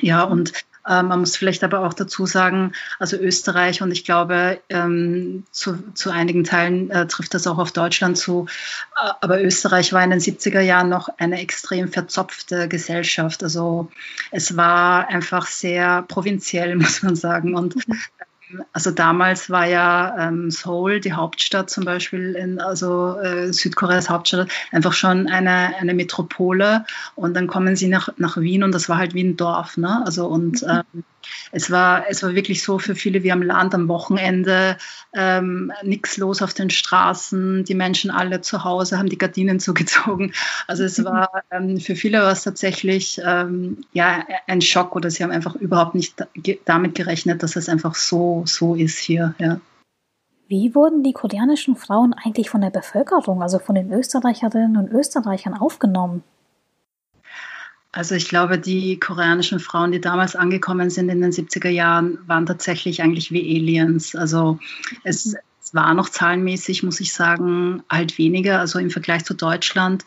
Ja, 0.00 0.24
und 0.24 0.52
man 0.86 1.20
muss 1.20 1.36
vielleicht 1.36 1.64
aber 1.64 1.80
auch 1.80 1.94
dazu 1.94 2.26
sagen, 2.26 2.72
also 2.98 3.16
Österreich 3.16 3.80
und 3.80 3.90
ich 3.90 4.04
glaube, 4.04 4.60
ähm, 4.68 5.44
zu, 5.50 5.78
zu 5.94 6.10
einigen 6.10 6.44
Teilen 6.44 6.90
äh, 6.90 7.06
trifft 7.06 7.34
das 7.34 7.46
auch 7.46 7.58
auf 7.58 7.72
Deutschland 7.72 8.18
zu, 8.18 8.46
äh, 8.96 9.10
aber 9.20 9.42
Österreich 9.42 9.92
war 9.92 10.04
in 10.04 10.10
den 10.10 10.20
70er 10.20 10.60
Jahren 10.60 10.90
noch 10.90 11.08
eine 11.18 11.40
extrem 11.40 11.90
verzopfte 11.90 12.68
Gesellschaft. 12.68 13.42
Also 13.42 13.90
es 14.30 14.56
war 14.56 15.08
einfach 15.08 15.46
sehr 15.46 16.02
provinziell, 16.02 16.76
muss 16.76 17.02
man 17.02 17.16
sagen. 17.16 17.54
Und 17.54 17.76
mhm 17.88 18.00
also 18.72 18.90
damals 18.90 19.50
war 19.50 19.66
ja 19.66 20.16
ähm, 20.18 20.50
Seoul, 20.50 21.00
die 21.00 21.12
Hauptstadt 21.12 21.70
zum 21.70 21.84
Beispiel, 21.84 22.34
in, 22.34 22.60
also 22.60 23.18
äh, 23.18 23.52
Südkoreas 23.52 24.10
Hauptstadt, 24.10 24.48
einfach 24.72 24.92
schon 24.92 25.28
eine, 25.28 25.76
eine 25.76 25.94
Metropole. 25.94 26.84
Und 27.14 27.34
dann 27.34 27.46
kommen 27.46 27.76
sie 27.76 27.88
nach, 27.88 28.08
nach 28.16 28.36
Wien 28.36 28.62
und 28.62 28.72
das 28.72 28.88
war 28.88 28.98
halt 28.98 29.14
wie 29.14 29.24
ein 29.24 29.36
Dorf. 29.36 29.76
Ne? 29.76 30.02
Also 30.04 30.26
und 30.26 30.62
mhm. 30.62 30.68
ähm, 30.94 31.04
es 31.52 31.70
war, 31.70 32.04
es 32.08 32.22
war 32.22 32.34
wirklich 32.34 32.62
so 32.62 32.78
für 32.78 32.94
viele 32.94 33.22
wie 33.22 33.32
am 33.32 33.42
Land 33.42 33.74
am 33.74 33.88
Wochenende, 33.88 34.76
ähm, 35.12 35.72
nichts 35.82 36.16
los 36.16 36.42
auf 36.42 36.54
den 36.54 36.70
Straßen, 36.70 37.64
die 37.64 37.74
Menschen 37.74 38.10
alle 38.10 38.40
zu 38.40 38.64
Hause 38.64 38.98
haben 38.98 39.08
die 39.08 39.18
Gardinen 39.18 39.60
zugezogen. 39.60 40.32
Also 40.66 40.84
es 40.84 41.02
war 41.04 41.42
ähm, 41.50 41.78
für 41.78 41.96
viele 41.96 42.20
war 42.20 42.32
es 42.32 42.42
tatsächlich 42.42 43.20
ähm, 43.24 43.84
ja, 43.92 44.24
ein 44.46 44.60
Schock 44.60 44.96
oder 44.96 45.10
sie 45.10 45.22
haben 45.22 45.30
einfach 45.30 45.54
überhaupt 45.54 45.94
nicht 45.94 46.14
damit 46.64 46.94
gerechnet, 46.94 47.42
dass 47.42 47.56
es 47.56 47.68
einfach 47.68 47.94
so, 47.94 48.42
so 48.46 48.74
ist 48.74 48.98
hier. 48.98 49.34
Ja. 49.38 49.60
Wie 50.46 50.74
wurden 50.74 51.02
die 51.02 51.12
koreanischen 51.12 51.74
Frauen 51.74 52.12
eigentlich 52.12 52.50
von 52.50 52.60
der 52.60 52.70
Bevölkerung, 52.70 53.42
also 53.42 53.58
von 53.58 53.74
den 53.74 53.90
Österreicherinnen 53.90 54.76
und 54.76 54.90
Österreichern 54.90 55.54
aufgenommen? 55.54 56.22
Also 57.94 58.16
ich 58.16 58.28
glaube, 58.28 58.58
die 58.58 58.98
koreanischen 58.98 59.60
Frauen, 59.60 59.92
die 59.92 60.00
damals 60.00 60.34
angekommen 60.34 60.90
sind 60.90 61.08
in 61.10 61.20
den 61.20 61.30
70er 61.30 61.68
Jahren, 61.68 62.18
waren 62.26 62.44
tatsächlich 62.44 63.00
eigentlich 63.02 63.30
wie 63.30 63.56
Aliens. 63.56 64.16
Also 64.16 64.58
es, 65.04 65.36
es 65.62 65.74
war 65.74 65.94
noch 65.94 66.08
zahlenmäßig, 66.08 66.82
muss 66.82 66.98
ich 66.98 67.12
sagen, 67.12 67.84
halt 67.88 68.18
weniger, 68.18 68.58
also 68.58 68.80
im 68.80 68.90
Vergleich 68.90 69.24
zu 69.24 69.34
Deutschland. 69.34 70.04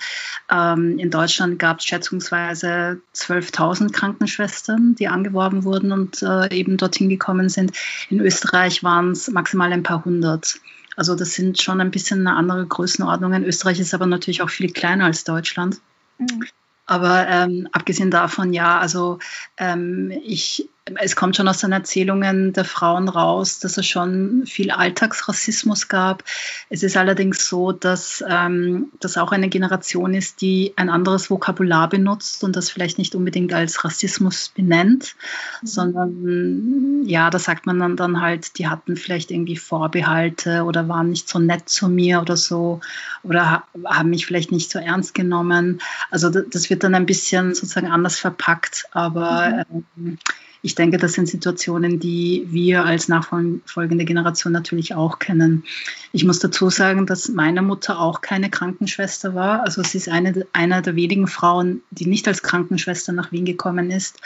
Ähm, 0.52 1.00
in 1.00 1.10
Deutschland 1.12 1.60
gab 1.60 1.80
es 1.80 1.86
schätzungsweise 1.86 3.00
12.000 3.16 3.94
Krankenschwestern, 3.94 4.96
die 4.96 5.08
angeworben 5.08 5.64
wurden 5.64 5.94
und 5.94 6.22
äh, 6.22 6.54
eben 6.54 6.76
dorthin 6.76 7.08
gekommen 7.08 7.48
sind. 7.48 7.72
In 8.10 8.20
Österreich 8.20 8.84
waren 8.84 9.12
es 9.12 9.30
maximal 9.30 9.72
ein 9.72 9.84
paar 9.84 10.04
hundert. 10.04 10.60
Also 10.98 11.16
das 11.16 11.36
sind 11.36 11.62
schon 11.62 11.80
ein 11.80 11.92
bisschen 11.92 12.28
eine 12.28 12.36
andere 12.36 12.66
Größenordnungen. 12.66 13.46
Österreich 13.46 13.80
ist 13.80 13.94
aber 13.94 14.08
natürlich 14.08 14.42
auch 14.42 14.50
viel 14.50 14.74
kleiner 14.74 15.06
als 15.06 15.24
Deutschland. 15.24 15.80
Mhm. 16.18 16.48
Aber 16.88 17.28
ähm, 17.28 17.68
abgesehen 17.72 18.12
davon, 18.12 18.54
ja, 18.54 18.80
also 18.80 19.20
ähm, 19.58 20.12
ich 20.24 20.70
es 20.96 21.16
kommt 21.16 21.36
schon 21.36 21.48
aus 21.48 21.60
den 21.60 21.72
Erzählungen 21.72 22.54
der 22.54 22.66
Frauen 22.66 23.10
raus, 23.10 23.60
dass 23.60 23.78
es 23.78 23.86
schon 23.86 24.44
viel 24.46 24.72
Alltagsrassismus 24.72 25.88
gab. 25.88 26.24
Es 26.70 26.84
ist 26.84 26.98
allerdings 26.98 27.48
so, 27.48 27.72
dass 27.72 28.24
ähm, 28.28 28.92
das 29.00 29.18
auch 29.18 29.32
eine 29.32 29.50
Generation 29.50 30.14
ist, 30.14 30.42
die 30.42 30.74
ein 30.76 30.90
anderes 30.90 31.30
Vokabular 31.30 31.90
benutzt 31.90 32.44
und 32.44 32.56
das 32.56 32.70
vielleicht 32.70 32.98
nicht 32.98 33.16
unbedingt 33.16 33.54
als 33.54 33.84
Rassismus 33.84 34.50
benennt, 34.56 35.16
mhm. 35.62 35.68
sondern 35.68 37.04
ja, 37.06 37.30
da 37.30 37.40
sagt 37.40 37.66
man 37.66 37.80
dann, 37.80 37.98
dann 37.98 38.22
halt, 38.22 38.58
die 38.58 38.68
hatten 38.68 38.96
vielleicht 38.96 39.32
irgendwie 39.32 39.58
Vorbehalte 39.58 40.64
oder 40.64 40.88
waren 40.88 41.10
nicht 41.10 41.28
so 41.28 41.40
nett 41.40 41.70
zu 41.70 41.90
mir 41.90 42.22
oder 42.22 42.38
so 42.38 42.82
oder 43.24 43.64
haben 43.84 44.10
mich 44.10 44.26
vielleicht 44.26 44.52
nicht 44.52 44.72
so 44.72 44.80
ernst 44.80 45.14
genommen. 45.14 45.82
Also 46.12 46.30
das 46.30 46.70
wird 46.70 46.84
dann 46.84 46.96
ein 46.96 47.06
bisschen 47.06 47.54
sozusagen 47.54 47.88
anders 47.88 48.20
verpackt, 48.20 48.86
aber 48.92 49.66
mhm. 49.70 49.86
ähm, 49.98 50.18
ich 50.62 50.76
denke, 50.76 50.98
das 50.98 51.14
sind 51.14 51.28
Situationen, 51.28 52.00
die 52.00 52.48
wir 52.50 52.86
als 52.86 53.08
nachfolgende 53.08 54.06
Generation 54.06 54.54
natürlich 54.54 54.96
auch 54.96 55.20
kennen. 55.20 55.64
Ich 56.12 56.26
muss 56.26 56.40
dazu 56.40 56.70
sagen, 56.70 57.06
dass 57.06 57.30
meine 57.30 57.62
Mutter 57.62 58.00
auch 58.00 58.22
keine 58.22 58.50
Krankenschwester 58.50 59.36
war. 59.36 59.64
Also 59.64 59.84
sie 59.84 59.98
ist 59.98 60.10
eine, 60.10 60.46
einer 60.54 60.82
der 60.82 60.96
wenigen 60.96 61.28
Frauen, 61.28 61.82
die 61.92 62.08
nicht 62.08 62.28
als 62.28 62.44
Krankenschwester 62.44 63.14
nach 63.14 63.32
Wien 63.32 63.46
gekommen 63.46 63.92
ist. 63.92 64.20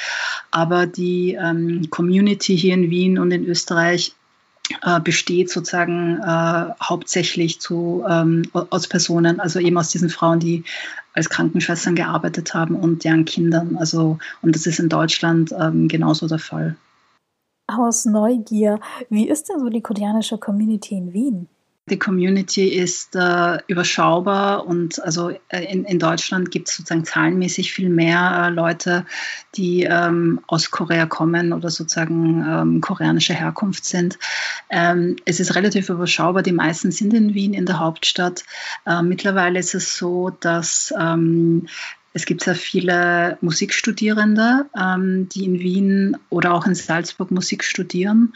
Aber 0.51 0.85
die 0.85 1.37
ähm, 1.39 1.89
Community 1.89 2.57
hier 2.57 2.73
in 2.73 2.89
Wien 2.89 3.19
und 3.19 3.31
in 3.31 3.45
Österreich 3.45 4.13
äh, 4.83 4.99
besteht 4.99 5.49
sozusagen 5.49 6.19
äh, 6.19 6.73
hauptsächlich 6.81 7.59
zu, 7.59 8.03
ähm, 8.07 8.43
aus 8.53 8.87
Personen, 8.87 9.39
also 9.39 9.59
eben 9.59 9.77
aus 9.77 9.89
diesen 9.89 10.09
Frauen, 10.09 10.39
die 10.39 10.63
als 11.13 11.29
Krankenschwestern 11.29 11.95
gearbeitet 11.95 12.53
haben 12.53 12.75
und 12.75 13.03
deren 13.03 13.25
Kindern. 13.25 13.77
Also, 13.77 14.17
und 14.41 14.55
das 14.55 14.65
ist 14.65 14.79
in 14.79 14.89
Deutschland 14.89 15.53
ähm, 15.57 15.87
genauso 15.87 16.27
der 16.27 16.39
Fall. 16.39 16.75
Aus 17.67 18.05
Neugier, 18.05 18.79
wie 19.09 19.29
ist 19.29 19.49
denn 19.49 19.59
so 19.59 19.69
die 19.69 19.81
koreanische 19.81 20.37
Community 20.37 20.95
in 20.95 21.13
Wien? 21.13 21.47
Die 21.91 21.99
Community 21.99 22.69
ist 22.69 23.15
äh, 23.15 23.57
überschaubar 23.67 24.65
und 24.65 25.03
also 25.03 25.31
äh, 25.49 25.65
in, 25.65 25.83
in 25.83 25.99
Deutschland 25.99 26.49
gibt 26.49 26.69
es 26.69 26.77
sozusagen 26.77 27.03
zahlenmäßig 27.03 27.73
viel 27.73 27.89
mehr 27.89 28.45
äh, 28.47 28.49
Leute, 28.49 29.05
die 29.55 29.83
ähm, 29.83 30.39
aus 30.47 30.71
Korea 30.71 31.05
kommen 31.05 31.51
oder 31.51 31.69
sozusagen 31.69 32.45
ähm, 32.47 32.81
koreanische 32.81 33.33
Herkunft 33.33 33.83
sind. 33.83 34.17
Ähm, 34.69 35.17
es 35.25 35.41
ist 35.41 35.53
relativ 35.55 35.89
überschaubar. 35.89 36.43
Die 36.43 36.53
meisten 36.53 36.91
sind 36.91 37.13
in 37.13 37.33
Wien, 37.33 37.53
in 37.53 37.65
der 37.65 37.79
Hauptstadt. 37.79 38.45
Äh, 38.85 39.01
mittlerweile 39.01 39.59
ist 39.59 39.75
es 39.75 39.97
so, 39.97 40.29
dass 40.29 40.93
ähm, 40.97 41.67
es 42.13 42.25
gibt 42.25 42.43
sehr 42.43 42.55
viele 42.55 43.37
Musikstudierende, 43.41 44.65
ähm, 44.77 45.29
die 45.29 45.45
in 45.45 45.59
Wien 45.59 46.17
oder 46.29 46.53
auch 46.53 46.65
in 46.65 46.75
Salzburg 46.75 47.31
Musik 47.31 47.63
studieren, 47.63 48.33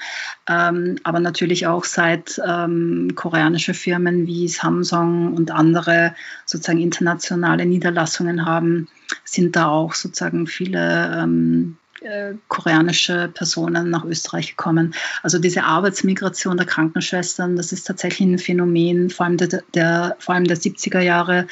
ähm, 0.47 0.97
aber 1.03 1.19
natürlich 1.19 1.67
auch 1.67 1.83
seit 1.83 2.41
ähm, 2.45 3.11
koreanische 3.15 3.73
Firmen 3.73 4.27
wie 4.27 4.47
Samsung 4.47 5.33
und 5.33 5.51
andere 5.51 6.15
sozusagen 6.45 6.79
internationale 6.79 7.65
Niederlassungen 7.65 8.45
haben, 8.45 8.87
sind 9.25 9.55
da 9.55 9.67
auch 9.67 9.93
sozusagen 9.93 10.47
viele 10.47 11.13
ähm, 11.17 11.77
äh, 12.05 12.35
koreanische 12.47 13.29
Personen 13.33 13.89
nach 13.89 14.05
Österreich 14.05 14.51
gekommen. 14.51 14.93
Also 15.23 15.39
diese 15.39 15.63
Arbeitsmigration 15.63 16.57
der 16.57 16.65
Krankenschwestern, 16.65 17.55
das 17.55 17.71
ist 17.71 17.85
tatsächlich 17.85 18.27
ein 18.27 18.39
Phänomen, 18.39 19.09
vor 19.09 19.25
allem 19.25 19.37
der, 19.37 19.63
der 19.73 20.15
vor 20.19 20.35
allem 20.35 20.45
der 20.45 20.57
70er 20.57 21.01
Jahre. 21.01 21.47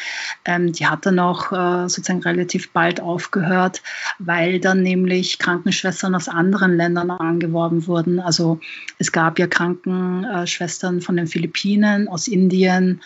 Ähm, 0.46 0.72
die 0.72 0.86
hat 0.86 1.06
dann 1.06 1.20
auch 1.20 1.52
äh, 1.52 1.90
sozusagen 1.90 2.22
relativ 2.22 2.72
bald 2.72 3.02
aufgehört, 3.02 3.82
weil 4.20 4.60
dann 4.60 4.84
nämlich 4.84 5.40
Krankenschwestern 5.40 6.16
aus 6.16 6.30
anderen 6.30 6.78
Ländern 6.78 7.12
angeworben 7.12 7.88
wurden. 7.88 8.20
Also 8.20 8.60
es 9.00 9.12
gab 9.12 9.40
ja 9.40 9.48
Krankenschwestern 9.48 11.02
von 11.02 11.18
den 11.18 11.28
Philippinen, 11.28 12.08
aus 12.08 12.28
Indien, 12.28 13.02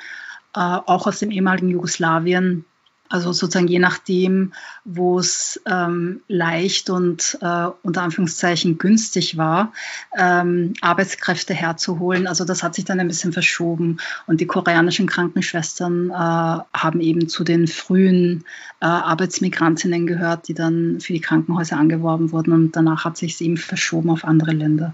äh, 0.56 0.60
auch 0.60 1.08
aus 1.08 1.20
dem 1.20 1.32
ehemaligen 1.32 1.70
Jugoslawien 1.70 2.66
also 3.10 3.32
sozusagen 3.32 3.68
je 3.68 3.80
nachdem, 3.80 4.54
wo 4.86 5.20
es 5.20 5.62
ähm, 5.66 6.22
leicht 6.28 6.90
und 6.90 7.38
äh, 7.42 7.68
unter 7.84 8.02
Anführungszeichen 8.02 8.78
günstig 8.78 9.38
war, 9.38 9.74
ähm, 10.18 10.74
Arbeitskräfte 10.82 11.54
herzuholen. 11.54 12.28
Also 12.28 12.46
das 12.46 12.64
hat 12.64 12.76
sich 12.76 12.86
dann 12.86 13.00
ein 13.00 13.08
bisschen 13.08 13.34
verschoben. 13.34 13.98
Und 14.26 14.42
die 14.42 14.48
koreanischen 14.48 15.08
Krankenschwestern 15.08 16.10
äh, 16.10 16.14
haben 16.14 17.02
eben 17.02 17.30
zu 17.30 17.44
den 17.44 17.68
frühen 17.68 18.44
äh, 18.82 18.86
Arbeitsmigrantinnen 18.86 20.08
gehört, 20.08 20.48
die 20.48 20.54
dann 20.54 21.00
für 21.00 21.14
die 21.14 21.22
Krankenhäuser 21.22 21.78
angeworben 21.78 22.32
wurden. 22.32 22.54
Und 22.54 22.76
danach 22.76 23.06
hat 23.06 23.18
sich 23.18 23.34
es 23.34 23.42
eben 23.42 23.58
verschoben 23.58 24.10
auf 24.10 24.26
andere 24.26 24.52
Länder. 24.52 24.94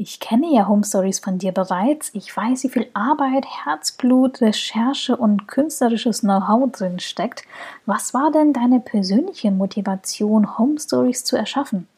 Ich 0.00 0.20
kenne 0.20 0.54
ja 0.54 0.68
Home 0.68 0.84
Stories 0.84 1.18
von 1.18 1.38
dir 1.38 1.50
bereits. 1.50 2.10
Ich 2.14 2.34
weiß, 2.34 2.62
wie 2.62 2.68
viel 2.68 2.86
Arbeit, 2.94 3.44
Herzblut, 3.44 4.40
Recherche 4.40 5.16
und 5.16 5.48
künstlerisches 5.48 6.20
Know-how 6.20 6.70
drin 6.70 7.00
steckt. 7.00 7.42
Was 7.84 8.14
war 8.14 8.30
denn 8.30 8.52
deine 8.52 8.78
persönliche 8.78 9.50
Motivation, 9.50 10.56
Home 10.56 10.78
Stories 10.78 11.24
zu 11.24 11.34
erschaffen? 11.34 11.88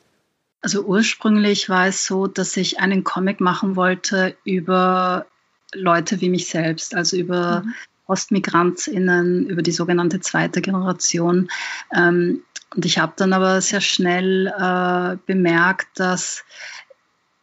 Also 0.62 0.80
ursprünglich 0.80 1.68
war 1.68 1.88
es 1.88 2.06
so, 2.06 2.26
dass 2.26 2.56
ich 2.56 2.80
einen 2.80 3.04
Comic 3.04 3.38
machen 3.42 3.76
wollte 3.76 4.34
über 4.44 5.26
Leute 5.74 6.22
wie 6.22 6.30
mich 6.30 6.48
selbst, 6.48 6.94
also 6.94 7.18
über 7.18 7.64
mhm. 7.66 7.74
Ostmigrantinnen, 8.06 9.46
über 9.46 9.60
die 9.60 9.72
sogenannte 9.72 10.20
zweite 10.20 10.62
Generation. 10.62 11.50
Ähm, 11.94 12.44
und 12.74 12.84
ich 12.86 12.98
habe 12.98 13.12
dann 13.16 13.32
aber 13.32 13.60
sehr 13.60 13.80
schnell 13.80 14.46
äh, 14.46 15.16
bemerkt, 15.26 15.88
dass 15.98 16.44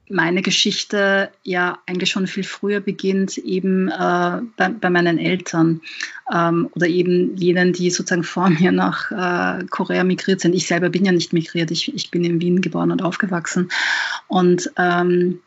meine 0.09 0.41
Geschichte 0.41 1.31
ja 1.43 1.79
eigentlich 1.85 2.09
schon 2.09 2.27
viel 2.27 2.43
früher 2.43 2.79
beginnt, 2.79 3.37
eben 3.37 3.89
äh, 3.89 4.41
bei, 4.55 4.69
bei, 4.69 4.89
meinen 4.89 5.17
Eltern 5.17 5.81
ähm, 6.33 6.69
oder 6.73 6.87
eben 6.87 7.35
jenen, 7.35 7.73
die 7.73 7.89
sozusagen 7.89 8.23
vor 8.23 8.49
mir 8.49 8.71
nach 8.71 9.11
äh, 9.11 9.65
Korea 9.65 10.03
migriert 10.03 10.41
sind. 10.41 10.55
Ich 10.55 10.67
selber 10.67 10.89
bin 10.89 11.05
ja 11.05 11.11
nicht 11.11 11.33
migriert, 11.33 11.71
ich, 11.71 11.93
ich 11.93 12.11
bin 12.11 12.23
in 12.23 12.41
Wien 12.41 12.61
geboren 12.61 12.91
und 12.91 13.03
aufgewachsen. 13.03 13.69
Und 14.27 14.71
ähm, 14.77 15.39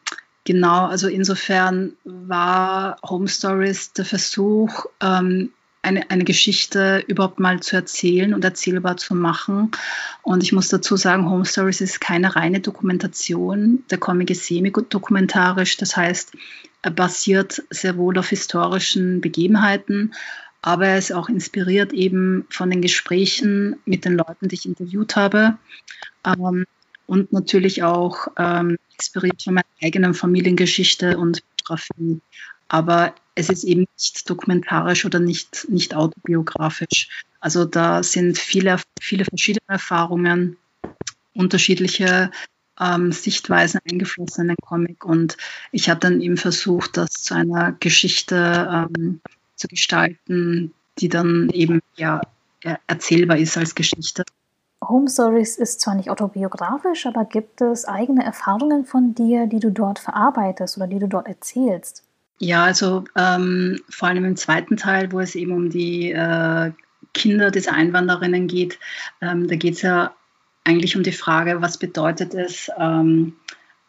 genau, 0.45 0.87
also 0.87 1.09
insofern 1.09 1.93
war 2.05 2.99
Home 3.09 3.29
Stories 3.29 3.93
der 3.93 4.05
Versuch, 4.05 4.87
ähm, 5.01 5.51
eine, 5.83 6.11
eine 6.11 6.25
Geschichte 6.25 7.03
überhaupt 7.07 7.41
mal 7.41 7.61
zu 7.61 7.77
erzählen 7.77 8.35
und 8.35 8.45
erzählbar 8.45 8.97
zu 8.97 9.15
machen. 9.15 9.71
Und 10.23 10.43
ich 10.43 10.53
muss 10.53 10.69
dazu 10.69 10.97
sagen, 10.97 11.31
Home 11.31 11.47
Stories 11.47 11.81
ist 11.81 12.01
keine 12.01 12.37
reine 12.37 12.61
Dokumentation. 12.61 13.85
Der 13.91 13.99
Comic 13.99 14.31
ist 14.31 14.47
semi-dokumentarisch, 14.47 15.77
das 15.79 15.97
heißt, 15.97 16.33
er 16.83 16.91
basiert 16.91 17.63
sehr 17.71 17.97
wohl 17.97 18.19
auf 18.19 18.29
historischen 18.29 19.21
Begebenheiten, 19.21 20.15
aber 20.63 20.87
er 20.89 20.99
ist 20.99 21.13
auch 21.13 21.29
inspiriert 21.29 21.93
eben 21.93 22.47
von 22.51 22.71
den 22.71 22.83
Gesprächen 22.83 23.77
mit 23.85 24.05
den 24.05 24.15
Leuten, 24.15 24.49
die 24.49 24.55
ich 24.55 24.67
interviewt 24.67 25.17
habe. 25.17 25.59
Ähm, 26.25 26.67
und 27.07 27.33
natürlich 27.33 27.83
auch 27.83 28.29
ähm, 28.37 28.79
inspiriert 28.93 29.43
von 29.43 29.55
meiner 29.55 29.67
eigenen 29.83 30.15
Familiengeschichte 30.15 31.19
und 31.19 31.43
Biografie. 31.57 32.21
Aber 32.69 33.15
es 33.41 33.49
ist 33.49 33.65
eben 33.65 33.87
nicht 33.97 34.29
dokumentarisch 34.29 35.05
oder 35.05 35.19
nicht, 35.19 35.67
nicht 35.69 35.95
autobiografisch. 35.95 37.25
Also 37.41 37.65
da 37.65 38.03
sind 38.03 38.39
viele, 38.39 38.79
viele 39.01 39.25
verschiedene 39.25 39.67
Erfahrungen, 39.67 40.57
unterschiedliche 41.35 42.31
ähm, 42.79 43.13
Sichtweisen 43.13 43.81
eingeflossen 43.91 44.43
in 44.43 44.49
den 44.49 44.57
Comic 44.63 45.05
und 45.05 45.37
ich 45.73 45.89
habe 45.89 46.01
dann 46.01 46.21
eben 46.21 46.37
versucht, 46.37 46.97
das 46.97 47.11
zu 47.11 47.35
einer 47.35 47.73
Geschichte 47.73 48.89
ähm, 48.95 49.21
zu 49.57 49.69
gestalten, 49.69 50.73
die 50.99 51.09
dann 51.09 51.49
eben 51.51 51.81
ja 51.97 52.21
erzählbar 52.87 53.39
ist 53.39 53.57
als 53.57 53.75
Geschichte. 53.75 54.25
Home 54.87 55.09
Stories 55.09 55.57
ist 55.57 55.81
zwar 55.81 55.95
nicht 55.95 56.11
autobiografisch, 56.11 57.07
aber 57.07 57.25
gibt 57.25 57.61
es 57.61 57.87
eigene 57.87 58.25
Erfahrungen 58.25 58.85
von 58.85 59.15
dir, 59.15 59.47
die 59.47 59.61
du 59.61 59.71
dort 59.71 59.99
verarbeitest 59.99 60.77
oder 60.77 60.87
die 60.87 60.99
du 60.99 61.07
dort 61.07 61.27
erzählst? 61.27 62.03
Ja, 62.43 62.65
also 62.65 63.05
ähm, 63.17 63.81
vor 63.91 64.09
allem 64.09 64.25
im 64.25 64.37
zweiten 64.37 64.79
Teil, 64.79 65.13
wo 65.13 65.21
es 65.21 65.35
eben 65.35 65.53
um 65.53 65.69
die 65.69 66.11
äh, 66.11 66.73
Kinder 67.13 67.51
dieser 67.51 67.75
Einwandererinnen 67.75 68.47
geht, 68.47 68.79
ähm, 69.21 69.47
da 69.47 69.57
geht 69.57 69.75
es 69.75 69.83
ja 69.83 70.15
eigentlich 70.65 70.97
um 70.97 71.03
die 71.03 71.13
Frage, 71.13 71.61
was 71.61 71.77
bedeutet 71.77 72.33
es, 72.33 72.71
ähm, 72.79 73.35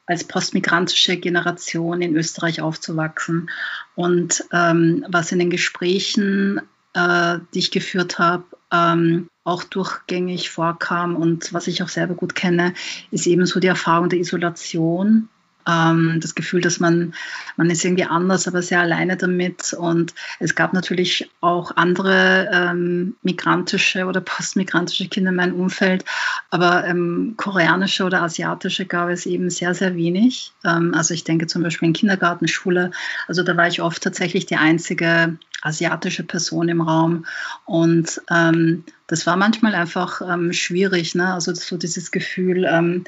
als 0.05 0.25
postmigrantische 0.25 1.15
Generation 1.15 2.01
in 2.01 2.13
Österreich 2.13 2.61
aufzuwachsen. 2.61 3.49
Und 3.95 4.43
ähm, 4.51 5.05
was 5.07 5.31
in 5.31 5.39
den 5.39 5.49
Gesprächen, 5.49 6.59
äh, 6.93 7.39
die 7.53 7.59
ich 7.59 7.71
geführt 7.71 8.19
habe, 8.19 8.43
ähm, 8.69 9.29
auch 9.45 9.63
durchgängig 9.63 10.49
vorkam 10.49 11.15
und 11.15 11.53
was 11.53 11.67
ich 11.67 11.83
auch 11.83 11.89
selber 11.89 12.15
gut 12.15 12.35
kenne, 12.35 12.73
ist 13.11 13.27
eben 13.27 13.45
so 13.45 13.61
die 13.61 13.67
Erfahrung 13.67 14.09
der 14.09 14.19
Isolation 14.19 15.29
ähm, 15.67 16.19
das 16.21 16.35
Gefühl, 16.35 16.61
dass 16.61 16.79
man, 16.79 17.13
man 17.57 17.69
ist 17.69 17.83
irgendwie 17.83 18.05
anders, 18.05 18.47
aber 18.47 18.61
sehr 18.61 18.81
alleine 18.81 19.17
damit. 19.17 19.73
Und 19.73 20.13
es 20.39 20.55
gab 20.55 20.73
natürlich 20.73 21.29
auch 21.41 21.75
andere 21.75 22.49
ähm, 22.53 23.15
migrantische 23.23 24.05
oder 24.05 24.21
postmigrantische 24.21 25.07
Kinder 25.07 25.29
in 25.29 25.35
meinem 25.35 25.59
Umfeld, 25.59 26.05
aber 26.49 26.85
ähm, 26.85 27.35
koreanische 27.37 28.03
oder 28.03 28.21
asiatische 28.21 28.85
gab 28.85 29.09
es 29.09 29.25
eben 29.25 29.49
sehr, 29.49 29.73
sehr 29.73 29.95
wenig. 29.95 30.53
Ähm, 30.63 30.93
also 30.93 31.13
ich 31.13 31.23
denke 31.23 31.47
zum 31.47 31.63
Beispiel 31.63 31.87
in 31.87 31.93
Kindergarten, 31.93 32.47
Schule, 32.47 32.91
also 33.27 33.43
da 33.43 33.55
war 33.57 33.67
ich 33.67 33.81
oft 33.81 34.01
tatsächlich 34.03 34.45
die 34.45 34.57
einzige 34.57 35.37
asiatische 35.61 36.23
Person 36.23 36.69
im 36.69 36.81
Raum. 36.81 37.25
Und 37.65 38.21
ähm, 38.29 38.83
das 39.07 39.27
war 39.27 39.37
manchmal 39.37 39.75
einfach 39.75 40.21
ähm, 40.21 40.53
schwierig. 40.53 41.15
Ne? 41.15 41.33
Also 41.33 41.53
so 41.53 41.77
dieses 41.77 42.11
Gefühl, 42.11 42.65
ähm, 42.65 43.03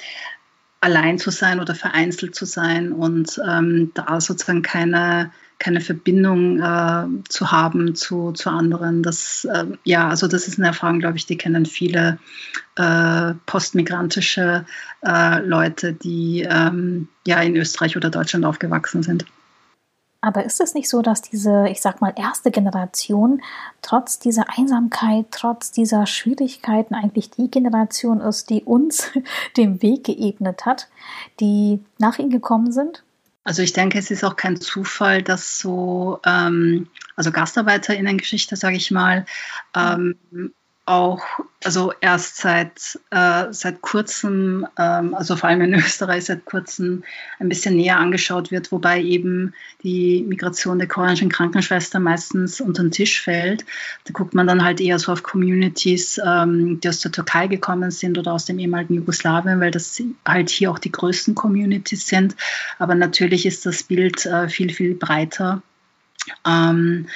allein 0.84 1.18
zu 1.18 1.32
sein 1.32 1.62
oder 1.62 1.76
vereinzelt 1.76 2.36
zu 2.36 2.46
sein 2.46 2.92
und 2.92 3.40
ähm, 3.48 3.92
da 3.94 4.20
sozusagen 4.20 4.64
keine, 4.64 5.32
keine 5.58 5.80
Verbindung 5.80 6.60
äh, 6.60 7.06
zu 7.30 7.54
haben 7.54 7.96
zu, 7.96 8.34
zu 8.34 8.50
anderen. 8.50 9.02
Das, 9.02 9.46
äh, 9.46 9.66
ja, 9.86 10.10
also 10.10 10.28
das 10.28 10.50
ist 10.50 10.60
eine 10.60 10.68
Erfahrung, 10.68 11.00
glaube 11.00 11.16
ich, 11.16 11.26
die 11.26 11.38
kennen 11.38 11.66
viele 11.66 12.20
äh, 12.76 13.34
postmigrantische 13.46 14.66
äh, 15.06 15.40
Leute, 15.40 15.94
die 15.94 16.46
ähm, 16.50 17.08
ja 17.26 17.42
in 17.42 17.56
Österreich 17.56 17.96
oder 17.96 18.10
Deutschland 18.10 18.44
aufgewachsen 18.44 19.04
sind. 19.04 19.26
Aber 20.24 20.46
ist 20.46 20.62
es 20.62 20.74
nicht 20.74 20.88
so, 20.88 21.02
dass 21.02 21.22
diese, 21.22 21.68
ich 21.68 21.82
sag 21.82 22.00
mal, 22.00 22.14
erste 22.16 22.50
Generation 22.50 23.42
trotz 23.82 24.20
dieser 24.20 24.46
Einsamkeit, 24.58 25.26
trotz 25.32 25.74
dieser 25.74 26.08
Schwierigkeiten 26.08 26.96
eigentlich 26.96 27.30
die 27.30 27.52
Generation 27.52 28.22
ist, 28.22 28.50
die 28.50 28.64
uns 28.64 29.12
den 29.58 29.82
Weg 29.82 30.06
geebnet 30.06 30.66
hat, 30.66 30.88
die 31.42 31.84
nach 31.98 32.20
ihnen 32.20 32.30
gekommen 32.30 32.72
sind? 32.72 33.04
Also 33.44 33.64
ich 33.64 33.74
denke, 33.74 34.00
es 34.00 34.12
ist 34.12 34.24
auch 34.24 34.38
kein 34.38 34.62
Zufall, 34.62 35.22
dass 35.24 35.60
so, 35.60 36.22
ähm, 36.26 36.88
also 37.18 37.34
GastarbeiterInnen-Geschichte, 37.34 38.56
sage 38.56 38.78
ich 38.78 38.92
mal, 38.92 39.26
ähm, 39.76 40.16
auch, 40.86 41.22
also 41.64 41.94
erst 42.02 42.38
seit, 42.38 43.00
äh, 43.10 43.46
seit 43.52 43.82
kurzem, 43.82 44.68
ähm, 44.78 45.14
also 45.14 45.38
vor 45.38 45.50
allem 45.50 45.62
in 45.62 45.74
Österreich 45.76 46.26
seit 46.26 46.44
kurzem 46.44 47.04
ein 47.40 47.48
bisschen 47.48 47.76
näher 47.76 48.00
angeschaut 48.00 48.52
wird, 48.52 48.72
wobei 48.72 49.02
eben 49.02 49.54
die 49.82 50.26
Migration 50.28 50.80
der 50.80 50.90
koreanischen 50.90 51.30
Krankenschwester 51.30 52.00
meistens 52.00 52.60
unter 52.60 52.84
den 52.84 52.92
Tisch 52.92 53.22
fällt. 53.22 53.66
Da 54.04 54.12
guckt 54.12 54.34
man 54.34 54.46
dann 54.46 54.64
halt 54.64 54.82
eher 54.82 55.00
so 55.00 55.14
auf 55.14 55.24
Communities, 55.24 56.20
ähm, 56.26 56.82
die 56.82 56.90
aus 56.90 57.00
der 57.00 57.14
Türkei 57.14 57.48
gekommen 57.48 57.92
sind 57.92 58.18
oder 58.18 58.34
aus 58.34 58.46
dem 58.46 58.60
ehemaligen 58.60 58.96
Jugoslawien, 58.96 59.62
weil 59.62 59.72
das 59.72 60.02
halt 60.26 60.50
hier 60.50 60.70
auch 60.70 60.80
die 60.80 60.92
größten 60.92 61.34
Communities 61.34 62.08
sind. 62.08 62.36
Aber 62.78 62.96
natürlich 62.96 63.46
ist 63.46 63.66
das 63.66 63.84
Bild 63.84 64.26
äh, 64.26 64.50
viel, 64.50 64.74
viel 64.74 64.96
breiter. 64.96 65.62
Ähm, 66.46 67.08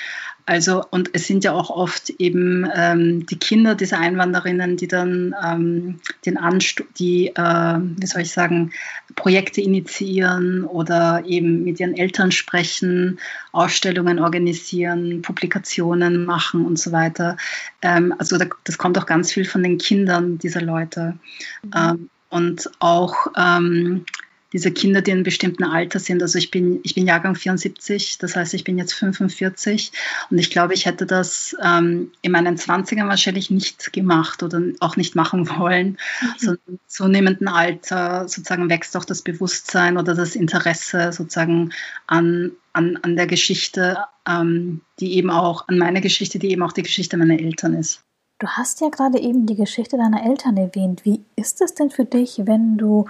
also, 0.48 0.82
und 0.92 1.10
es 1.12 1.28
sind 1.28 1.44
ja 1.44 1.52
auch 1.52 1.70
oft 1.70 2.10
eben 2.10 2.66
ähm, 2.74 3.26
die 3.26 3.38
Kinder 3.38 3.76
dieser 3.76 4.00
Einwanderinnen, 4.00 4.78
die 4.78 4.88
dann 4.88 5.36
ähm, 5.46 6.00
den 6.26 6.38
Anst 6.38 6.86
die, 6.98 7.28
äh, 7.36 7.78
wie 7.80 8.06
soll 8.06 8.22
ich 8.22 8.32
sagen, 8.32 8.72
Projekte 9.16 9.60
initiieren 9.60 10.64
oder 10.64 11.26
eben 11.26 11.66
mit 11.66 11.82
ihren 11.82 11.98
Eltern 11.98 12.32
sprechen, 12.32 13.20
Ausstellungen 13.52 14.20
organisieren, 14.20 15.22
Publikationen 15.22 16.24
machen 16.24 16.66
und 16.66 16.80
so 16.80 16.94
weiter. 16.94 17.36
Ähm, 17.82 18.16
also, 18.18 18.38
da, 18.38 18.46
das 18.64 18.78
kommt 18.78 18.98
auch 18.98 19.06
ganz 19.06 19.34
viel 19.34 19.44
von 19.44 19.64
den 19.64 19.78
Kindern 19.78 20.38
dieser 20.38 20.62
Leute. 20.62 21.18
Mhm. 21.64 21.72
Ähm, 21.76 22.10
und 22.30 22.70
auch 22.80 23.28
ähm, 23.36 24.06
diese 24.54 24.72
Kinder, 24.72 25.02
die 25.02 25.12
in 25.12 25.18
einem 25.18 25.24
bestimmten 25.24 25.64
Alter 25.64 26.00
sind. 26.00 26.22
Also 26.22 26.38
ich 26.38 26.52
bin, 26.52 26.80
ich 26.84 26.96
bin 26.96 27.06
Jahrgang 27.06 27.36
74, 27.36 28.18
das 28.18 28.36
heißt, 28.36 28.54
ich 28.54 28.64
bin 28.64 28.78
jetzt 28.78 28.94
45 28.94 29.92
und 30.30 30.38
ich 30.38 30.50
glaube, 30.50 30.74
ich 30.74 30.86
hätte 30.86 31.06
das 31.06 31.56
ähm, 31.62 32.12
in 32.22 32.32
meinen 32.32 32.58
20ern 32.58 33.08
wahrscheinlich 33.08 33.52
nicht 33.52 33.92
gemacht 33.92 34.44
oder 34.44 34.62
auch 34.80 34.96
nicht 34.96 35.16
machen 35.16 35.50
wollen. 35.50 35.98
Mhm. 36.22 36.34
So 36.38 36.52
im 36.68 36.80
zunehmenden 36.88 37.48
Alter 37.48 38.28
sozusagen 38.28 38.70
wächst 38.70 38.96
auch 38.96 39.06
das 39.06 39.22
Bewusstsein 39.22 39.98
oder 39.98 40.16
das 40.16 40.36
Interesse 40.36 41.12
sozusagen 41.12 41.74
an, 42.08 42.52
an, 42.74 42.98
an 43.02 43.16
der 43.16 43.28
Geschichte, 43.28 43.98
ähm, 44.28 44.82
die 45.00 45.16
eben 45.16 45.30
auch, 45.30 45.68
an 45.68 45.78
meiner 45.78 46.02
Geschichte, 46.02 46.40
die 46.40 46.52
eben 46.52 46.64
auch 46.64 46.74
die 46.74 46.84
Geschichte 46.84 47.18
meiner 47.18 47.40
Eltern 47.40 47.74
ist. 47.74 48.02
Du 48.40 48.48
hast 48.48 48.82
ja 48.82 48.90
gerade 48.90 49.20
eben 49.20 49.48
die 49.48 49.56
Geschichte 49.56 49.98
deiner 49.98 50.24
Eltern 50.24 50.58
erwähnt. 50.58 51.04
Wie 51.06 51.26
ist 51.36 51.60
es 51.62 51.74
denn 51.74 51.90
für 51.90 52.06
dich, 52.06 52.40
wenn 52.46 52.78
du 52.78 53.08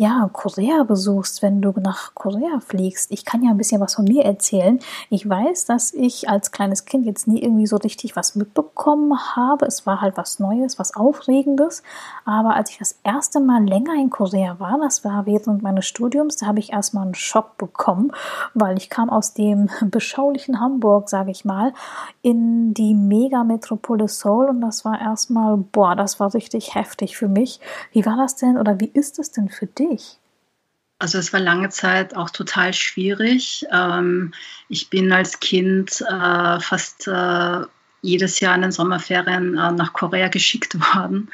ja, 0.00 0.30
Korea 0.32 0.84
besuchst, 0.84 1.42
wenn 1.42 1.60
du 1.60 1.74
nach 1.78 2.14
Korea 2.14 2.60
fliegst. 2.60 3.12
Ich 3.12 3.26
kann 3.26 3.42
ja 3.42 3.50
ein 3.50 3.58
bisschen 3.58 3.82
was 3.82 3.96
von 3.96 4.06
mir 4.06 4.24
erzählen. 4.24 4.78
Ich 5.10 5.28
weiß, 5.28 5.66
dass 5.66 5.92
ich 5.92 6.26
als 6.26 6.52
kleines 6.52 6.86
Kind 6.86 7.04
jetzt 7.04 7.28
nie 7.28 7.42
irgendwie 7.42 7.66
so 7.66 7.76
richtig 7.76 8.16
was 8.16 8.34
mitbekommen 8.34 9.36
habe. 9.36 9.66
Es 9.66 9.84
war 9.84 10.00
halt 10.00 10.16
was 10.16 10.38
Neues, 10.38 10.78
was 10.78 10.96
Aufregendes. 10.96 11.82
Aber 12.24 12.54
als 12.54 12.70
ich 12.70 12.78
das 12.78 12.98
erste 13.04 13.40
Mal 13.40 13.62
länger 13.62 13.92
in 13.92 14.08
Korea 14.08 14.58
war, 14.58 14.78
das 14.78 15.04
war 15.04 15.26
während 15.26 15.62
meines 15.62 15.84
Studiums, 15.84 16.36
da 16.36 16.46
habe 16.46 16.60
ich 16.60 16.72
erstmal 16.72 17.04
einen 17.04 17.14
Schock 17.14 17.58
bekommen, 17.58 18.10
weil 18.54 18.78
ich 18.78 18.88
kam 18.88 19.10
aus 19.10 19.34
dem 19.34 19.68
beschaulichen 19.82 20.60
Hamburg, 20.60 21.10
sage 21.10 21.30
ich 21.30 21.44
mal, 21.44 21.74
in 22.22 22.72
die 22.72 22.94
Megametropole 22.94 24.08
Seoul 24.08 24.48
und 24.48 24.62
das 24.62 24.86
war 24.86 24.98
erstmal, 24.98 25.58
boah, 25.58 25.94
das 25.94 26.18
war 26.20 26.32
richtig 26.32 26.74
heftig 26.74 27.18
für 27.18 27.28
mich. 27.28 27.60
Wie 27.92 28.06
war 28.06 28.16
das 28.16 28.36
denn 28.36 28.56
oder 28.56 28.80
wie 28.80 28.90
ist 28.94 29.18
es 29.18 29.30
denn 29.30 29.50
für 29.50 29.66
dich? 29.66 29.89
Dich? 29.90 30.16
Also 30.98 31.18
es 31.18 31.32
war 31.32 31.40
lange 31.40 31.70
Zeit 31.70 32.14
auch 32.14 32.28
total 32.28 32.74
schwierig. 32.74 33.66
Ähm, 33.72 34.34
ich 34.68 34.90
bin 34.90 35.10
als 35.12 35.40
Kind 35.40 36.02
äh, 36.02 36.60
fast 36.60 37.08
äh, 37.08 37.64
jedes 38.02 38.40
Jahr 38.40 38.54
in 38.54 38.62
den 38.62 38.72
Sommerferien 38.72 39.56
äh, 39.56 39.72
nach 39.72 39.94
Korea 39.94 40.28
geschickt 40.28 40.78
worden. 40.78 41.30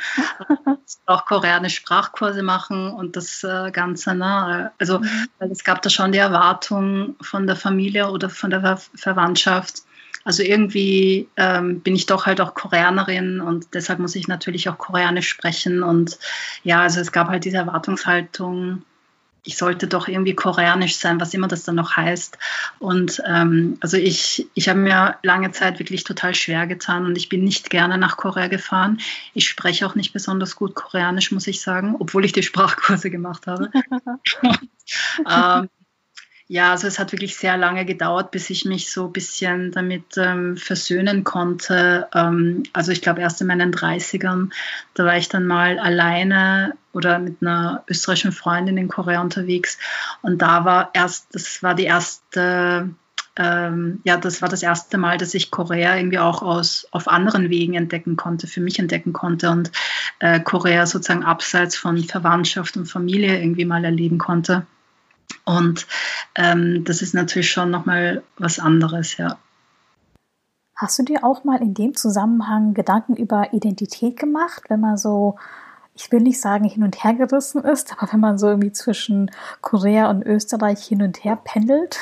auch 1.06 1.26
koreanische 1.26 1.80
Sprachkurse 1.80 2.42
machen 2.42 2.92
und 2.92 3.16
das 3.16 3.44
Ganze. 3.72 4.14
Ne? 4.14 4.72
Also 4.78 5.00
mhm. 5.00 5.28
es 5.38 5.64
gab 5.64 5.82
da 5.82 5.90
schon 5.90 6.12
die 6.12 6.18
Erwartung 6.18 7.16
von 7.20 7.46
der 7.46 7.56
Familie 7.56 8.10
oder 8.10 8.30
von 8.30 8.50
der 8.50 8.60
Ver 8.60 8.80
Verwandtschaft. 8.94 9.82
Also 10.26 10.42
irgendwie 10.42 11.28
ähm, 11.36 11.82
bin 11.82 11.94
ich 11.94 12.06
doch 12.06 12.26
halt 12.26 12.40
auch 12.40 12.54
Koreanerin 12.54 13.40
und 13.40 13.74
deshalb 13.74 14.00
muss 14.00 14.16
ich 14.16 14.26
natürlich 14.26 14.68
auch 14.68 14.76
Koreanisch 14.76 15.28
sprechen. 15.28 15.84
Und 15.84 16.18
ja, 16.64 16.80
also 16.80 17.00
es 17.00 17.12
gab 17.12 17.28
halt 17.28 17.44
diese 17.44 17.58
Erwartungshaltung, 17.58 18.82
ich 19.44 19.56
sollte 19.56 19.86
doch 19.86 20.08
irgendwie 20.08 20.34
koreanisch 20.34 20.96
sein, 20.96 21.20
was 21.20 21.32
immer 21.32 21.46
das 21.46 21.62
dann 21.62 21.76
noch 21.76 21.96
heißt. 21.96 22.38
Und 22.80 23.22
ähm, 23.24 23.78
also 23.80 23.96
ich, 23.96 24.48
ich 24.54 24.68
habe 24.68 24.80
mir 24.80 25.16
lange 25.22 25.52
Zeit 25.52 25.78
wirklich 25.78 26.02
total 26.02 26.34
schwer 26.34 26.66
getan 26.66 27.06
und 27.06 27.16
ich 27.16 27.28
bin 27.28 27.44
nicht 27.44 27.70
gerne 27.70 27.96
nach 27.96 28.16
Korea 28.16 28.48
gefahren. 28.48 28.98
Ich 29.32 29.48
spreche 29.48 29.86
auch 29.86 29.94
nicht 29.94 30.12
besonders 30.12 30.56
gut 30.56 30.74
Koreanisch, 30.74 31.30
muss 31.30 31.46
ich 31.46 31.60
sagen, 31.60 31.94
obwohl 32.00 32.24
ich 32.24 32.32
die 32.32 32.42
Sprachkurse 32.42 33.10
gemacht 33.10 33.46
habe. 33.46 33.70
ähm, 35.30 35.68
ja, 36.48 36.70
also 36.70 36.86
es 36.86 37.00
hat 37.00 37.10
wirklich 37.10 37.36
sehr 37.36 37.56
lange 37.56 37.84
gedauert, 37.84 38.30
bis 38.30 38.50
ich 38.50 38.64
mich 38.64 38.92
so 38.92 39.06
ein 39.06 39.12
bisschen 39.12 39.72
damit 39.72 40.16
ähm, 40.16 40.56
versöhnen 40.56 41.24
konnte. 41.24 42.06
Ähm, 42.14 42.62
also 42.72 42.92
ich 42.92 43.02
glaube 43.02 43.20
erst 43.20 43.40
in 43.40 43.48
meinen 43.48 43.72
30ern, 43.72 44.50
da 44.94 45.04
war 45.04 45.16
ich 45.16 45.28
dann 45.28 45.44
mal 45.46 45.80
alleine 45.80 46.74
oder 46.92 47.18
mit 47.18 47.38
einer 47.40 47.82
österreichischen 47.88 48.30
Freundin 48.30 48.76
in 48.76 48.86
Korea 48.86 49.20
unterwegs. 49.22 49.78
Und 50.22 50.40
da 50.40 50.64
war 50.64 50.90
erst, 50.92 51.34
das 51.34 51.64
war 51.64 51.74
die 51.74 51.84
erste, 51.84 52.90
ähm, 53.34 54.00
ja, 54.04 54.16
das 54.16 54.40
war 54.40 54.48
das 54.48 54.62
erste 54.62 54.98
Mal, 54.98 55.18
dass 55.18 55.34
ich 55.34 55.50
Korea 55.50 55.96
irgendwie 55.96 56.20
auch 56.20 56.42
aus, 56.42 56.86
auf 56.92 57.08
anderen 57.08 57.50
Wegen 57.50 57.74
entdecken 57.74 58.16
konnte, 58.16 58.46
für 58.46 58.60
mich 58.60 58.78
entdecken 58.78 59.12
konnte 59.12 59.50
und 59.50 59.72
äh, 60.20 60.38
Korea 60.38 60.86
sozusagen 60.86 61.24
abseits 61.24 61.76
von 61.76 61.98
Verwandtschaft 62.04 62.76
und 62.76 62.86
Familie 62.86 63.40
irgendwie 63.40 63.64
mal 63.64 63.84
erleben 63.84 64.18
konnte. 64.18 64.64
Und 65.44 65.86
ähm, 66.34 66.84
das 66.84 67.02
ist 67.02 67.14
natürlich 67.14 67.50
schon 67.50 67.70
nochmal 67.70 68.22
was 68.36 68.58
anderes, 68.58 69.16
ja. 69.16 69.38
Hast 70.76 70.98
du 70.98 71.04
dir 71.04 71.24
auch 71.24 71.44
mal 71.44 71.62
in 71.62 71.72
dem 71.72 71.96
Zusammenhang 71.96 72.74
Gedanken 72.74 73.16
über 73.16 73.52
Identität 73.54 74.18
gemacht, 74.18 74.64
wenn 74.68 74.80
man 74.80 74.98
so, 74.98 75.38
ich 75.94 76.12
will 76.12 76.20
nicht 76.20 76.40
sagen 76.40 76.64
hin 76.64 76.82
und 76.82 77.02
her 77.02 77.14
gerissen 77.14 77.64
ist, 77.64 77.92
aber 77.92 78.12
wenn 78.12 78.20
man 78.20 78.38
so 78.38 78.48
irgendwie 78.48 78.72
zwischen 78.72 79.30
Korea 79.62 80.10
und 80.10 80.22
Österreich 80.26 80.84
hin 80.84 81.00
und 81.00 81.24
her 81.24 81.36
pendelt? 81.42 81.98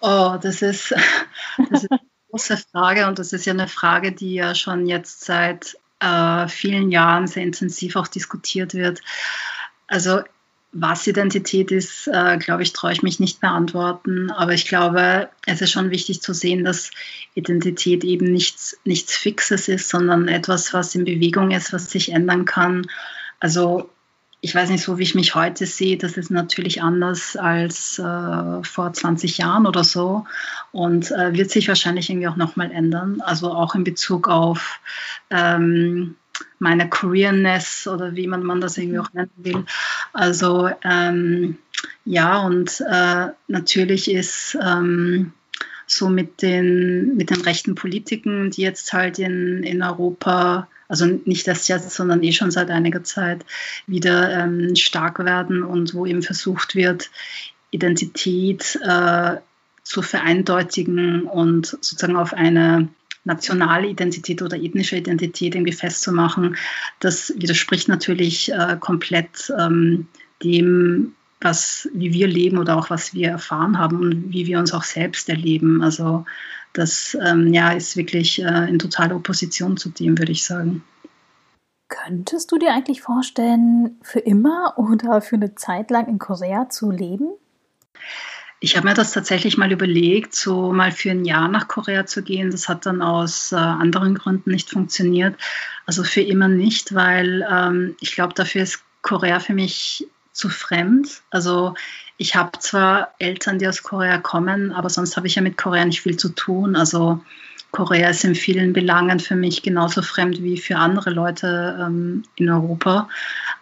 Oh, 0.00 0.38
das 0.40 0.62
ist, 0.62 0.94
das 1.70 1.82
ist 1.82 1.90
eine 1.90 2.00
große 2.30 2.56
Frage 2.56 3.08
und 3.08 3.18
das 3.18 3.34
ist 3.34 3.44
ja 3.44 3.52
eine 3.52 3.68
Frage, 3.68 4.12
die 4.12 4.34
ja 4.34 4.54
schon 4.54 4.86
jetzt 4.86 5.24
seit 5.24 5.76
äh, 6.00 6.48
vielen 6.48 6.90
Jahren 6.90 7.26
sehr 7.26 7.42
intensiv 7.42 7.96
auch 7.96 8.08
diskutiert 8.08 8.72
wird. 8.72 9.02
Also 9.86 10.22
was 10.80 11.06
Identität 11.06 11.70
ist, 11.70 12.08
äh, 12.08 12.38
glaube 12.38 12.62
ich, 12.62 12.72
traue 12.72 12.92
ich 12.92 13.02
mich 13.02 13.20
nicht 13.20 13.40
beantworten. 13.40 14.30
Aber 14.30 14.52
ich 14.52 14.66
glaube, 14.66 15.28
es 15.46 15.60
ist 15.60 15.70
schon 15.70 15.90
wichtig 15.90 16.22
zu 16.22 16.32
sehen, 16.32 16.64
dass 16.64 16.90
Identität 17.34 18.04
eben 18.04 18.32
nichts, 18.32 18.78
nichts 18.84 19.16
Fixes 19.16 19.68
ist, 19.68 19.88
sondern 19.88 20.28
etwas, 20.28 20.74
was 20.74 20.94
in 20.94 21.04
Bewegung 21.04 21.50
ist, 21.50 21.72
was 21.72 21.90
sich 21.90 22.12
ändern 22.12 22.44
kann. 22.44 22.86
Also 23.40 23.90
ich 24.40 24.54
weiß 24.54 24.70
nicht, 24.70 24.84
so 24.84 24.98
wie 24.98 25.02
ich 25.02 25.16
mich 25.16 25.34
heute 25.34 25.66
sehe, 25.66 25.96
das 25.96 26.16
ist 26.16 26.30
natürlich 26.30 26.80
anders 26.80 27.36
als 27.36 27.98
äh, 27.98 28.62
vor 28.62 28.92
20 28.92 29.38
Jahren 29.38 29.66
oder 29.66 29.82
so 29.82 30.26
und 30.70 31.10
äh, 31.10 31.34
wird 31.34 31.50
sich 31.50 31.66
wahrscheinlich 31.66 32.08
irgendwie 32.08 32.28
auch 32.28 32.36
nochmal 32.36 32.70
ändern. 32.70 33.20
Also 33.20 33.52
auch 33.52 33.74
in 33.74 33.82
Bezug 33.82 34.28
auf 34.28 34.78
ähm, 35.30 36.14
meine 36.58 36.88
Careerness 36.88 37.86
oder 37.86 38.14
wie 38.14 38.26
man, 38.26 38.42
man 38.42 38.60
das 38.60 38.78
irgendwie 38.78 38.98
auch 38.98 39.12
nennen 39.12 39.30
will. 39.36 39.64
Also 40.12 40.70
ähm, 40.84 41.58
ja, 42.04 42.38
und 42.38 42.82
äh, 42.88 43.28
natürlich 43.46 44.10
ist 44.10 44.58
ähm, 44.62 45.32
so 45.86 46.08
mit 46.08 46.42
den, 46.42 47.16
mit 47.16 47.30
den 47.30 47.40
rechten 47.40 47.74
Politiken, 47.74 48.50
die 48.50 48.62
jetzt 48.62 48.92
halt 48.92 49.18
in, 49.18 49.62
in 49.62 49.82
Europa, 49.82 50.68
also 50.88 51.06
nicht 51.06 51.48
erst 51.48 51.68
jetzt, 51.68 51.90
sondern 51.90 52.22
eh 52.22 52.32
schon 52.32 52.50
seit 52.50 52.70
einiger 52.70 53.04
Zeit, 53.04 53.44
wieder 53.86 54.30
ähm, 54.30 54.76
stark 54.76 55.18
werden 55.24 55.62
und 55.62 55.94
wo 55.94 56.06
eben 56.06 56.22
versucht 56.22 56.74
wird, 56.74 57.10
Identität 57.70 58.78
äh, 58.82 59.36
zu 59.82 60.02
vereindeutigen 60.02 61.22
und 61.22 61.66
sozusagen 61.66 62.16
auf 62.16 62.34
eine 62.34 62.88
nationale 63.28 63.86
Identität 63.86 64.42
oder 64.42 64.56
ethnische 64.56 64.96
Identität 64.96 65.54
irgendwie 65.54 65.72
festzumachen, 65.72 66.56
das 66.98 67.32
widerspricht 67.36 67.88
natürlich 67.88 68.50
äh, 68.52 68.76
komplett 68.80 69.52
ähm, 69.56 70.08
dem, 70.42 71.14
was, 71.40 71.88
wie 71.94 72.12
wir 72.12 72.26
leben 72.26 72.58
oder 72.58 72.76
auch 72.76 72.90
was 72.90 73.14
wir 73.14 73.28
erfahren 73.28 73.78
haben 73.78 74.00
und 74.00 74.32
wie 74.32 74.46
wir 74.46 74.58
uns 74.58 74.74
auch 74.74 74.82
selbst 74.82 75.28
erleben. 75.28 75.82
Also 75.82 76.24
das 76.72 77.16
ähm, 77.24 77.52
ja, 77.52 77.72
ist 77.72 77.96
wirklich 77.96 78.42
äh, 78.42 78.68
in 78.68 78.78
totaler 78.78 79.14
Opposition 79.14 79.76
zu 79.76 79.90
dem, 79.90 80.18
würde 80.18 80.32
ich 80.32 80.44
sagen. 80.44 80.82
Könntest 81.88 82.50
du 82.52 82.58
dir 82.58 82.72
eigentlich 82.72 83.00
vorstellen, 83.00 83.98
für 84.02 84.18
immer 84.18 84.74
oder 84.76 85.20
für 85.20 85.36
eine 85.36 85.54
Zeit 85.54 85.90
lang 85.90 86.06
in 86.06 86.18
Korea 86.18 86.68
zu 86.68 86.90
leben? 86.90 87.28
Ich 88.60 88.76
habe 88.76 88.88
mir 88.88 88.94
das 88.94 89.12
tatsächlich 89.12 89.56
mal 89.56 89.70
überlegt, 89.70 90.34
so 90.34 90.72
mal 90.72 90.90
für 90.90 91.12
ein 91.12 91.24
Jahr 91.24 91.48
nach 91.48 91.68
Korea 91.68 92.06
zu 92.06 92.22
gehen. 92.22 92.50
Das 92.50 92.68
hat 92.68 92.86
dann 92.86 93.02
aus 93.02 93.52
äh, 93.52 93.56
anderen 93.56 94.16
Gründen 94.16 94.50
nicht 94.50 94.70
funktioniert. 94.70 95.36
Also 95.86 96.02
für 96.02 96.22
immer 96.22 96.48
nicht, 96.48 96.94
weil 96.94 97.46
ähm, 97.48 97.96
ich 98.00 98.12
glaube, 98.12 98.34
dafür 98.34 98.62
ist 98.62 98.82
Korea 99.02 99.38
für 99.38 99.54
mich 99.54 100.06
zu 100.32 100.48
fremd. 100.48 101.22
Also 101.30 101.74
ich 102.16 102.34
habe 102.34 102.58
zwar 102.58 103.14
Eltern, 103.18 103.58
die 103.58 103.68
aus 103.68 103.82
Korea 103.82 104.18
kommen, 104.18 104.72
aber 104.72 104.90
sonst 104.90 105.16
habe 105.16 105.28
ich 105.28 105.36
ja 105.36 105.42
mit 105.42 105.56
Korea 105.56 105.84
nicht 105.84 106.02
viel 106.02 106.16
zu 106.16 106.30
tun. 106.30 106.74
Also 106.74 107.20
Korea 107.70 108.08
ist 108.10 108.24
in 108.24 108.34
vielen 108.34 108.72
Belangen 108.72 109.20
für 109.20 109.36
mich 109.36 109.62
genauso 109.62 110.02
fremd 110.02 110.42
wie 110.42 110.58
für 110.58 110.76
andere 110.76 111.10
Leute 111.10 111.78
ähm, 111.80 112.24
in 112.36 112.50
Europa. 112.50 113.08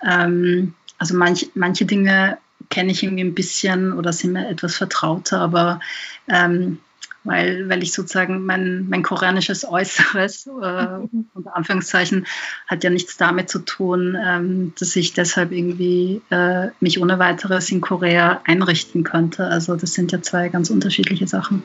Ähm, 0.02 0.74
also 0.98 1.16
manch, 1.16 1.50
manche 1.54 1.84
Dinge 1.84 2.38
kenne 2.70 2.92
ich 2.92 3.02
irgendwie 3.02 3.24
ein 3.24 3.34
bisschen 3.34 3.92
oder 3.92 4.12
sind 4.12 4.32
mir 4.32 4.48
etwas 4.48 4.76
vertrauter, 4.76 5.40
aber 5.40 5.80
ähm, 6.28 6.78
weil, 7.26 7.68
weil 7.68 7.82
ich 7.82 7.92
sozusagen 7.92 8.46
mein, 8.46 8.88
mein 8.88 9.02
koreanisches 9.02 9.68
Äußeres, 9.68 10.46
äh, 10.46 10.86
unter 11.34 11.56
Anführungszeichen, 11.56 12.26
hat 12.68 12.84
ja 12.84 12.90
nichts 12.90 13.16
damit 13.16 13.50
zu 13.50 13.58
tun, 13.58 14.16
ähm, 14.24 14.72
dass 14.78 14.94
ich 14.94 15.12
deshalb 15.12 15.50
irgendwie 15.50 16.22
äh, 16.30 16.68
mich 16.80 17.00
ohne 17.00 17.18
weiteres 17.18 17.70
in 17.70 17.80
Korea 17.80 18.40
einrichten 18.44 19.02
könnte. 19.02 19.46
Also 19.46 19.74
das 19.76 19.92
sind 19.92 20.12
ja 20.12 20.22
zwei 20.22 20.48
ganz 20.48 20.70
unterschiedliche 20.70 21.26
Sachen. 21.26 21.64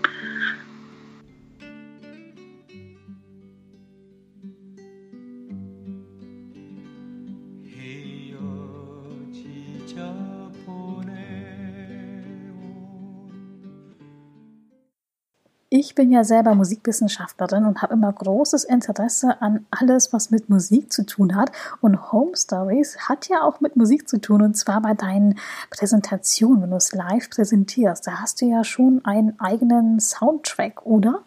Ich 15.84 15.96
bin 15.96 16.12
ja 16.12 16.24
selber 16.24 16.54
Musikwissenschaftlerin 16.54 17.66
und 17.66 17.82
habe 17.82 17.96
immer 17.96 18.14
großes 18.14 18.66
Interesse 18.66 19.42
an 19.42 19.66
alles, 19.72 20.14
was 20.14 20.30
mit 20.30 20.48
Musik 20.48 20.94
zu 20.94 21.08
tun 21.08 21.36
hat. 21.36 21.52
Und 21.80 22.12
Home 22.12 22.38
Stories 22.38 23.10
hat 23.10 23.30
ja 23.30 23.42
auch 23.42 23.62
mit 23.62 23.76
Musik 23.78 24.08
zu 24.08 24.22
tun 24.22 24.44
und 24.44 24.56
zwar 24.56 24.84
bei 24.84 24.94
deinen 24.94 25.40
Präsentationen, 25.72 26.62
wenn 26.62 26.70
du 26.70 26.76
es 26.76 26.94
live 26.94 27.32
präsentierst. 27.32 28.06
Da 28.06 28.20
hast 28.20 28.42
du 28.42 28.46
ja 28.46 28.64
schon 28.64 29.04
einen 29.06 29.40
eigenen 29.40 30.00
Soundtrack, 30.00 30.86
oder? 30.86 31.24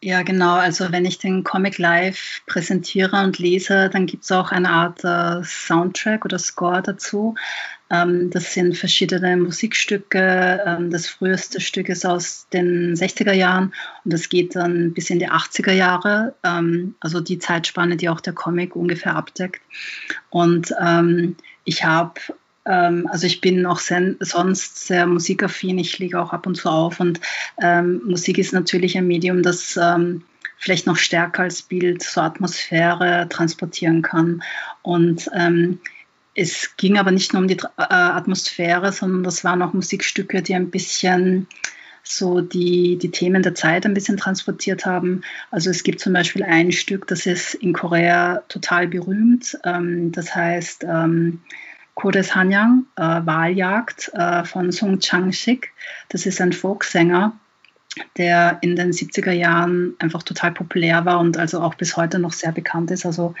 Ja, 0.00 0.22
genau. 0.22 0.56
Also 0.56 0.90
wenn 0.90 1.04
ich 1.04 1.18
den 1.18 1.44
Comic 1.44 1.78
live 1.78 2.42
präsentiere 2.46 3.22
und 3.22 3.38
lese, 3.38 3.90
dann 3.90 4.06
gibt 4.06 4.24
es 4.24 4.32
auch 4.32 4.50
eine 4.50 4.70
Art 4.70 5.04
äh, 5.04 5.44
Soundtrack 5.44 6.24
oder 6.24 6.40
Score 6.40 6.82
dazu. 6.82 7.36
Ähm, 7.92 8.30
das 8.30 8.54
sind 8.54 8.76
verschiedene 8.76 9.36
Musikstücke. 9.36 10.62
Ähm, 10.66 10.90
das 10.90 11.06
früheste 11.06 11.60
Stück 11.60 11.88
ist 11.88 12.06
aus 12.06 12.46
den 12.52 12.94
60er 12.94 13.32
Jahren 13.32 13.74
und 14.04 14.12
das 14.12 14.28
geht 14.30 14.56
dann 14.56 14.94
bis 14.94 15.10
in 15.10 15.18
die 15.18 15.30
80er 15.30 15.72
Jahre, 15.72 16.34
ähm, 16.42 16.94
also 17.00 17.20
die 17.20 17.38
Zeitspanne, 17.38 17.96
die 17.96 18.08
auch 18.08 18.20
der 18.20 18.32
Comic 18.32 18.74
ungefähr 18.74 19.14
abdeckt. 19.14 19.60
Und 20.30 20.74
ich 21.64 21.84
habe 21.84 22.20
also 22.64 23.26
ich 23.26 23.40
bin 23.40 23.66
auch 23.66 23.80
sehr, 23.80 24.14
sonst 24.20 24.86
sehr 24.86 25.04
musikaffin, 25.08 25.78
ich 25.78 25.98
lege 25.98 26.20
auch 26.20 26.32
ab 26.32 26.46
und 26.46 26.54
zu 26.54 26.68
auf 26.68 27.00
und 27.00 27.20
ähm, 27.60 28.00
Musik 28.04 28.38
ist 28.38 28.52
natürlich 28.52 28.96
ein 28.96 29.08
Medium, 29.08 29.42
das 29.42 29.76
ähm, 29.82 30.22
vielleicht 30.58 30.86
noch 30.86 30.96
stärker 30.96 31.42
als 31.42 31.62
Bild 31.62 32.04
so 32.04 32.20
Atmosphäre 32.20 33.26
transportieren 33.28 34.02
kann. 34.02 34.44
Und 34.82 35.28
ähm, 35.34 35.80
es 36.34 36.76
ging 36.76 36.98
aber 36.98 37.10
nicht 37.10 37.32
nur 37.32 37.42
um 37.42 37.48
die 37.48 37.58
äh, 37.58 37.66
Atmosphäre, 37.76 38.92
sondern 38.92 39.22
das 39.22 39.44
waren 39.44 39.62
auch 39.62 39.72
Musikstücke, 39.72 40.42
die 40.42 40.54
ein 40.54 40.70
bisschen 40.70 41.46
so 42.02 42.40
die, 42.40 42.98
die 42.98 43.10
Themen 43.10 43.42
der 43.42 43.54
Zeit 43.54 43.86
ein 43.86 43.94
bisschen 43.94 44.16
transportiert 44.16 44.86
haben. 44.86 45.22
Also 45.50 45.70
es 45.70 45.84
gibt 45.84 46.00
zum 46.00 46.12
Beispiel 46.12 46.42
ein 46.42 46.72
Stück, 46.72 47.06
das 47.06 47.26
ist 47.26 47.54
in 47.54 47.72
Korea 47.72 48.42
total 48.48 48.88
berühmt. 48.88 49.56
Ähm, 49.64 50.10
das 50.12 50.34
heißt 50.34 50.84
ähm, 50.84 51.40
Kodes 51.94 52.34
Hanyang, 52.34 52.86
äh, 52.96 53.02
Wahljagd 53.02 54.10
äh, 54.14 54.44
von 54.44 54.72
Sung 54.72 54.98
Chang-sik. 54.98 55.70
Das 56.08 56.26
ist 56.26 56.40
ein 56.40 56.52
Folksänger, 56.52 57.38
der 58.16 58.58
in 58.62 58.76
den 58.76 58.92
70er 58.92 59.32
Jahren 59.32 59.94
einfach 59.98 60.22
total 60.22 60.52
populär 60.52 61.04
war 61.04 61.20
und 61.20 61.36
also 61.36 61.60
auch 61.60 61.74
bis 61.74 61.96
heute 61.96 62.18
noch 62.18 62.32
sehr 62.32 62.52
bekannt 62.52 62.90
ist. 62.90 63.04
Also 63.04 63.34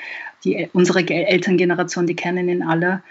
die, 0.44 0.68
unsere 0.72 1.06
Elterngeneration, 1.08 2.06
die 2.06 2.16
kennen 2.16 2.48
ihn 2.48 2.62
alle. 2.62 3.02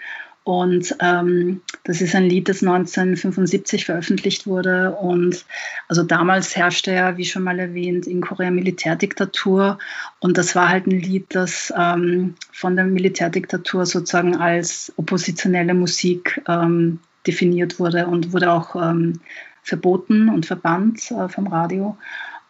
Und 0.44 0.96
ähm, 1.00 1.60
das 1.84 2.00
ist 2.00 2.16
ein 2.16 2.24
Lied, 2.24 2.48
das 2.48 2.62
1975 2.62 3.84
veröffentlicht 3.84 4.46
wurde. 4.46 4.90
Und 4.90 5.44
also 5.88 6.02
damals 6.02 6.56
herrschte 6.56 6.92
ja, 6.92 7.16
wie 7.16 7.24
schon 7.24 7.44
mal 7.44 7.60
erwähnt, 7.60 8.08
in 8.08 8.20
Korea 8.20 8.50
Militärdiktatur. 8.50 9.78
Und 10.18 10.38
das 10.38 10.56
war 10.56 10.68
halt 10.68 10.86
ein 10.88 10.98
Lied, 10.98 11.26
das 11.28 11.72
ähm, 11.76 12.34
von 12.52 12.74
der 12.74 12.86
Militärdiktatur 12.86 13.86
sozusagen 13.86 14.36
als 14.36 14.92
oppositionelle 14.96 15.74
Musik 15.74 16.42
ähm, 16.48 16.98
definiert 17.24 17.78
wurde 17.78 18.08
und 18.08 18.32
wurde 18.32 18.50
auch 18.50 18.74
ähm, 18.74 19.20
verboten 19.62 20.28
und 20.28 20.46
verbannt 20.46 21.10
äh, 21.10 21.28
vom 21.28 21.46
Radio. 21.46 21.96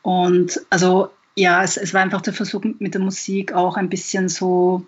Und 0.03 0.61
also 0.71 1.11
ja, 1.35 1.63
es, 1.63 1.77
es 1.77 1.95
war 1.95 2.03
einfach 2.03 2.21
der 2.21 2.33
Versuch 2.33 2.65
mit 2.79 2.95
der 2.95 3.01
Musik 3.01 3.53
auch 3.53 3.77
ein 3.77 3.89
bisschen 3.89 4.29
so 4.29 4.87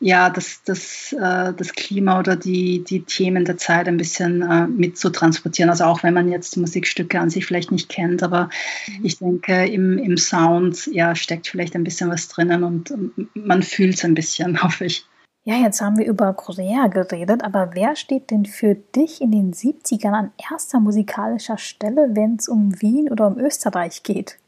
ja, 0.00 0.30
das, 0.30 0.62
das, 0.64 1.12
äh, 1.12 1.52
das 1.52 1.72
Klima 1.72 2.18
oder 2.18 2.36
die, 2.36 2.82
die 2.84 3.00
Themen 3.02 3.44
der 3.44 3.58
Zeit 3.58 3.88
ein 3.88 3.96
bisschen 3.96 4.42
äh, 4.42 4.66
mit 4.66 4.98
zu 4.98 5.10
transportieren. 5.10 5.70
Also 5.70 5.84
auch 5.84 6.02
wenn 6.02 6.14
man 6.14 6.30
jetzt 6.30 6.56
die 6.56 6.60
Musikstücke 6.60 7.18
an 7.20 7.30
sich 7.30 7.46
vielleicht 7.46 7.70
nicht 7.70 7.88
kennt, 7.88 8.22
aber 8.22 8.50
mhm. 8.86 9.04
ich 9.04 9.18
denke, 9.18 9.66
im, 9.66 9.98
im 9.98 10.16
Sound 10.16 10.86
ja, 10.86 11.14
steckt 11.14 11.48
vielleicht 11.48 11.74
ein 11.74 11.84
bisschen 11.84 12.10
was 12.10 12.28
drinnen 12.28 12.64
und 12.64 12.92
man 13.34 13.62
fühlt 13.62 13.94
es 13.94 14.04
ein 14.04 14.14
bisschen, 14.14 14.62
hoffe 14.62 14.84
ich. 14.84 15.04
Ja, 15.44 15.54
jetzt 15.54 15.80
haben 15.80 15.96
wir 15.96 16.06
über 16.06 16.34
Korea 16.34 16.88
geredet, 16.88 17.42
aber 17.42 17.70
wer 17.72 17.96
steht 17.96 18.30
denn 18.30 18.44
für 18.44 18.74
dich 18.74 19.22
in 19.22 19.30
den 19.30 19.54
70ern 19.54 20.12
an 20.12 20.32
erster 20.50 20.78
musikalischer 20.78 21.56
Stelle, 21.56 22.14
wenn 22.14 22.36
es 22.36 22.48
um 22.48 22.80
Wien 22.82 23.10
oder 23.10 23.26
um 23.26 23.38
Österreich 23.38 24.02
geht? 24.02 24.38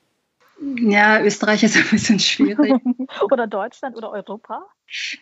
Ja, 0.60 1.22
Österreich 1.22 1.62
ist 1.62 1.76
ein 1.76 1.88
bisschen 1.90 2.18
schwierig. 2.18 2.74
oder 3.30 3.46
Deutschland 3.46 3.96
oder 3.96 4.10
Europa? 4.10 4.62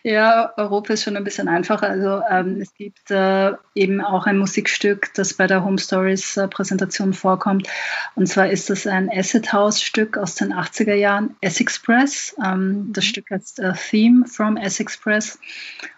Ja, 0.03 0.51
Europa 0.57 0.93
ist 0.93 1.03
schon 1.03 1.15
ein 1.15 1.23
bisschen 1.23 1.47
einfacher. 1.47 1.87
Also 1.87 2.21
ähm, 2.29 2.59
es 2.59 2.73
gibt 2.73 3.09
äh, 3.09 3.53
eben 3.73 4.01
auch 4.01 4.25
ein 4.25 4.37
Musikstück, 4.37 5.13
das 5.13 5.35
bei 5.35 5.47
der 5.47 5.63
Home 5.63 5.77
Stories 5.77 6.35
äh, 6.35 6.47
Präsentation 6.47 7.13
vorkommt. 7.13 7.67
Und 8.15 8.27
zwar 8.27 8.49
ist 8.49 8.69
das 8.69 8.85
ein 8.85 9.09
Acid 9.09 9.53
House 9.53 9.81
Stück 9.81 10.17
aus 10.17 10.35
den 10.35 10.53
80er 10.53 10.95
Jahren, 10.95 11.35
S-Express. 11.39 12.35
Ähm, 12.43 12.91
das 12.91 13.05
mhm. 13.05 13.09
Stück 13.09 13.29
heißt 13.29 13.59
äh, 13.59 13.73
Theme 13.73 14.25
from 14.25 14.57
S-Express. 14.57 15.39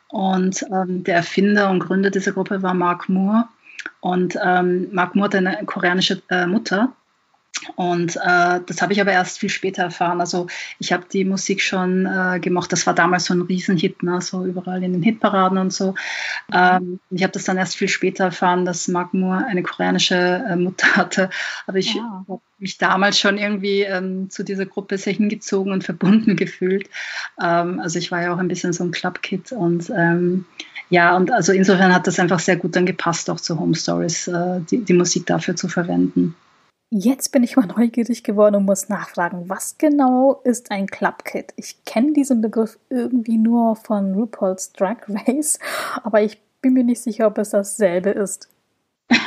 Und 0.10 0.63
ähm, 0.71 1.04
der 1.04 1.15
Erfinder 1.15 1.71
und 1.71 1.80
Gründer 1.80 2.12
dieser 2.12 2.34
Gruppe 2.34 2.62
war 2.62 2.75
Mark 2.75 3.10
Moore. 3.10 3.45
Und 4.01 4.38
ähm, 4.43 4.89
Mark 4.91 5.15
Moore 5.15 5.27
hat 5.27 5.36
eine 5.36 5.65
koreanische 5.65 6.21
äh, 6.30 6.45
Mutter. 6.45 6.93
Und 7.76 8.15
äh, 8.15 8.60
das 8.65 8.82
habe 8.82 8.93
ich 8.93 9.02
aber 9.02 9.12
erst 9.12 9.39
viel 9.39 9.50
später 9.50 9.84
erfahren. 9.84 10.19
Also 10.19 10.47
ich 10.80 10.91
habe 10.91 11.06
die 11.12 11.26
Musik 11.26 11.62
schon 11.62 12.06
äh, 12.06 12.39
gemacht. 12.39 12.71
Das 12.71 12.88
war 12.88 12.95
damals 12.95 13.26
so 13.26 13.34
ein 13.34 13.41
Riesenhit, 13.41 14.04
ne? 14.04 14.21
so 14.21 14.45
überall 14.45 14.84
in 14.84 14.93
den 14.93 15.04
Hitparaden 15.04 15.58
und 15.58 15.74
so. 15.74 15.95
Ähm, 16.54 17.00
ich 17.10 17.24
habe 17.24 17.34
das 17.34 17.43
dann 17.43 17.58
erst 17.58 17.76
viel 17.76 17.88
später 17.88 18.26
erfahren, 18.26 18.65
dass 18.65 18.88
Mark 18.88 19.13
Moore 19.13 19.45
eine 19.45 19.63
koreanische 19.63 20.15
äh, 20.15 20.56
Mutter 20.56 20.88
hatte. 20.95 21.30
Aber 21.67 21.78
ich 21.78 21.93
ja. 21.93 22.26
habe 22.28 22.41
mich 22.58 22.78
damals 22.78 23.19
schon 23.19 23.38
irgendwie 23.38 23.82
ähm, 23.82 24.30
zu 24.30 24.43
dieser 24.43 24.65
Gruppe 24.65 24.97
sehr 24.97 25.13
hingezogen 25.13 25.71
und 25.74 25.84
verbunden 25.84 26.36
gefühlt. 26.38 26.89
Ähm, 27.41 27.80
also 27.80 28.00
ich 28.00 28.12
war 28.12 28.21
ja 28.21 28.34
auch 28.34 28.39
ein 28.39 28.47
bisschen 28.47 28.74
so 28.74 28.84
ein 28.84 28.91
Clubkid 28.91 29.52
und 29.52 29.89
ähm, 29.95 30.45
ja, 30.89 31.15
und 31.15 31.32
also 31.32 31.54
insofern 31.54 31.95
hat 31.95 32.06
das 32.06 32.19
einfach 32.19 32.39
sehr 32.39 32.58
gut 32.58 32.76
dann 32.76 32.86
gepasst, 32.86 33.30
auch 33.30 33.39
zu 33.39 33.58
Home 33.58 33.76
Stories, 33.76 34.28
äh, 34.28 34.60
die, 34.69 34.84
die 34.84 34.93
Musik 34.93 35.26
dafür 35.26 35.56
zu 35.56 35.69
verwenden. 35.69 36.36
Jetzt 36.93 37.32
bin 37.32 37.41
ich 37.43 37.56
mal 37.56 37.67
neugierig 37.77 38.23
geworden 38.23 38.56
und 38.56 38.65
muss 38.65 38.89
nachfragen, 38.89 39.47
was 39.47 39.77
genau 39.77 40.41
ist 40.43 40.71
ein 40.71 40.88
Club 40.88 41.23
Kit? 41.23 41.54
Ich 41.56 41.86
kenne 41.86 42.12
diesen 42.12 42.41
Begriff 42.41 42.77
irgendwie 42.89 43.38
nur 43.38 43.77
von 43.77 44.13
RuPaul's 44.13 44.73
Drag 44.73 44.97
Race, 45.08 45.58
aber 46.04 46.21
ich 46.21 46.39
bin 46.62 46.73
mir 46.73 46.84
nicht 46.84 47.01
sicher, 47.01 47.27
ob 47.27 47.38
es 47.38 47.51
dasselbe 47.51 48.10
ist. 48.10 48.49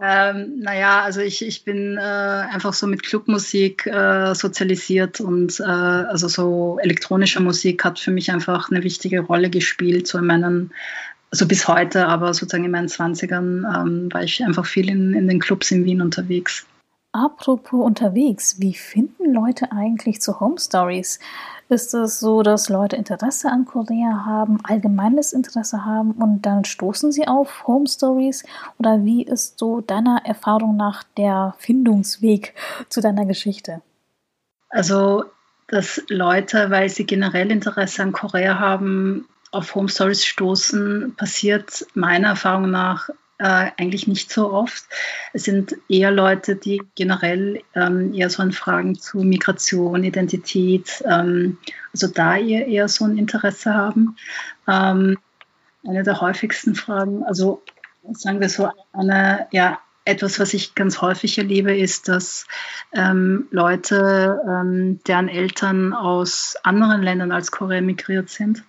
ähm, 0.00 0.60
naja, 0.60 1.02
also 1.02 1.20
ich, 1.20 1.44
ich 1.44 1.64
bin 1.64 1.96
äh, 1.96 2.00
einfach 2.00 2.72
so 2.72 2.86
mit 2.86 3.02
Clubmusik 3.02 3.86
äh, 3.86 4.34
sozialisiert 4.34 5.20
und 5.20 5.60
äh, 5.60 5.64
also 5.64 6.28
so 6.28 6.78
elektronische 6.80 7.40
Musik 7.40 7.84
hat 7.84 7.98
für 7.98 8.12
mich 8.12 8.30
einfach 8.30 8.70
eine 8.70 8.84
wichtige 8.84 9.20
Rolle 9.20 9.50
gespielt, 9.50 10.06
so 10.06 10.18
in 10.18 10.26
meinen 10.26 10.72
also 11.30 11.46
bis 11.46 11.68
heute, 11.68 12.06
aber 12.06 12.32
sozusagen 12.34 12.64
in 12.64 12.70
meinen 12.70 12.88
20ern 12.88 13.64
ähm, 13.64 14.12
war 14.12 14.22
ich 14.22 14.42
einfach 14.44 14.66
viel 14.66 14.88
in, 14.88 15.14
in 15.14 15.28
den 15.28 15.40
Clubs 15.40 15.70
in 15.70 15.84
Wien 15.84 16.00
unterwegs. 16.00 16.66
Apropos 17.12 17.84
unterwegs, 17.84 18.56
wie 18.58 18.74
finden 18.74 19.32
Leute 19.32 19.72
eigentlich 19.72 20.20
zu 20.20 20.38
Home 20.38 20.58
Stories? 20.58 21.18
Ist 21.68 21.94
es 21.94 22.20
so, 22.20 22.42
dass 22.42 22.68
Leute 22.68 22.94
Interesse 22.94 23.50
an 23.50 23.64
Korea 23.64 24.24
haben, 24.26 24.58
allgemeines 24.62 25.32
Interesse 25.32 25.84
haben 25.84 26.12
und 26.12 26.42
dann 26.42 26.64
stoßen 26.64 27.10
sie 27.10 27.26
auf 27.26 27.66
Home 27.66 27.88
Stories? 27.88 28.44
Oder 28.78 29.04
wie 29.04 29.24
ist 29.24 29.58
so 29.58 29.80
deiner 29.80 30.20
Erfahrung 30.24 30.76
nach 30.76 31.04
der 31.16 31.54
Findungsweg 31.58 32.54
zu 32.88 33.00
deiner 33.00 33.24
Geschichte? 33.24 33.80
Also, 34.68 35.24
dass 35.68 36.02
Leute, 36.08 36.70
weil 36.70 36.88
sie 36.88 37.06
generell 37.06 37.50
Interesse 37.50 38.02
an 38.02 38.12
Korea 38.12 38.58
haben, 38.58 39.26
auf 39.52 39.74
Home 39.74 39.88
Stories 39.88 40.24
stoßen, 40.24 41.14
passiert 41.16 41.86
meiner 41.94 42.28
Erfahrung 42.28 42.70
nach 42.70 43.08
äh, 43.38 43.70
eigentlich 43.76 44.06
nicht 44.06 44.30
so 44.30 44.50
oft. 44.50 44.84
Es 45.32 45.44
sind 45.44 45.76
eher 45.88 46.10
Leute, 46.10 46.56
die 46.56 46.82
generell 46.94 47.62
ähm, 47.74 48.14
eher 48.14 48.30
so 48.30 48.42
an 48.42 48.52
Fragen 48.52 48.98
zu 48.98 49.18
Migration, 49.18 50.04
Identität, 50.04 51.02
ähm, 51.04 51.58
also 51.92 52.06
da 52.06 52.36
eher, 52.36 52.66
eher 52.66 52.88
so 52.88 53.04
ein 53.04 53.18
Interesse 53.18 53.74
haben. 53.74 54.16
Ähm, 54.66 55.18
eine 55.86 56.02
der 56.02 56.20
häufigsten 56.20 56.74
Fragen, 56.74 57.24
also 57.24 57.62
sagen 58.12 58.40
wir 58.40 58.48
so, 58.48 58.70
eine, 58.92 59.46
ja, 59.52 59.78
etwas, 60.06 60.38
was 60.38 60.54
ich 60.54 60.74
ganz 60.74 61.02
häufig 61.02 61.36
erlebe, 61.36 61.76
ist, 61.76 62.08
dass 62.08 62.46
ähm, 62.94 63.48
Leute, 63.50 64.40
ähm, 64.48 65.00
deren 65.06 65.28
Eltern 65.28 65.92
aus 65.92 66.54
anderen 66.62 67.02
Ländern 67.02 67.32
als 67.32 67.50
Korea 67.50 67.80
migriert 67.80 68.30
sind, 68.30 68.62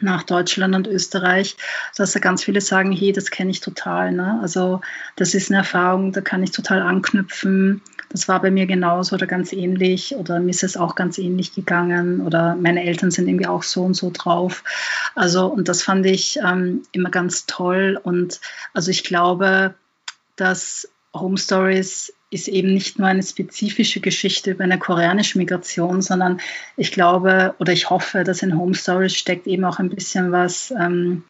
nach 0.00 0.22
Deutschland 0.22 0.74
und 0.74 0.86
Österreich, 0.86 1.56
dass 1.96 2.12
da 2.12 2.20
ganz 2.20 2.44
viele 2.44 2.60
sagen, 2.60 2.92
hey, 2.92 3.12
das 3.12 3.30
kenne 3.30 3.50
ich 3.50 3.60
total. 3.60 4.12
Ne? 4.12 4.38
Also 4.42 4.80
das 5.16 5.34
ist 5.34 5.50
eine 5.50 5.58
Erfahrung, 5.58 6.12
da 6.12 6.20
kann 6.20 6.42
ich 6.42 6.52
total 6.52 6.82
anknüpfen. 6.82 7.82
Das 8.10 8.26
war 8.28 8.40
bei 8.42 8.50
mir 8.50 8.66
genauso 8.66 9.14
oder 9.14 9.26
ganz 9.26 9.52
ähnlich 9.52 10.16
oder 10.16 10.40
mir 10.40 10.50
ist 10.50 10.64
es 10.64 10.76
auch 10.76 10.96
ganz 10.96 11.18
ähnlich 11.18 11.54
gegangen 11.54 12.20
oder 12.20 12.56
meine 12.56 12.84
Eltern 12.84 13.10
sind 13.10 13.28
irgendwie 13.28 13.46
auch 13.46 13.62
so 13.62 13.82
und 13.84 13.94
so 13.94 14.10
drauf. 14.12 14.64
Also 15.14 15.46
und 15.46 15.68
das 15.68 15.82
fand 15.82 16.06
ich 16.06 16.38
ähm, 16.44 16.82
immer 16.92 17.10
ganz 17.10 17.46
toll 17.46 18.00
und 18.02 18.40
also 18.74 18.90
ich 18.90 19.04
glaube, 19.04 19.74
dass 20.36 20.88
Home 21.14 21.38
Stories 21.38 22.12
ist 22.30 22.48
eben 22.48 22.72
nicht 22.72 22.98
nur 22.98 23.08
eine 23.08 23.22
spezifische 23.22 24.00
Geschichte 24.00 24.52
über 24.52 24.64
eine 24.64 24.78
koreanische 24.78 25.38
Migration, 25.38 26.00
sondern 26.00 26.40
ich 26.76 26.92
glaube 26.92 27.54
oder 27.58 27.72
ich 27.72 27.90
hoffe, 27.90 28.24
dass 28.24 28.42
in 28.42 28.56
Home 28.56 28.74
Stories 28.74 29.14
steckt 29.14 29.46
eben 29.46 29.64
auch 29.64 29.78
ein 29.78 29.90
bisschen 29.90 30.30
was, 30.32 30.70
ähm, 30.70 31.24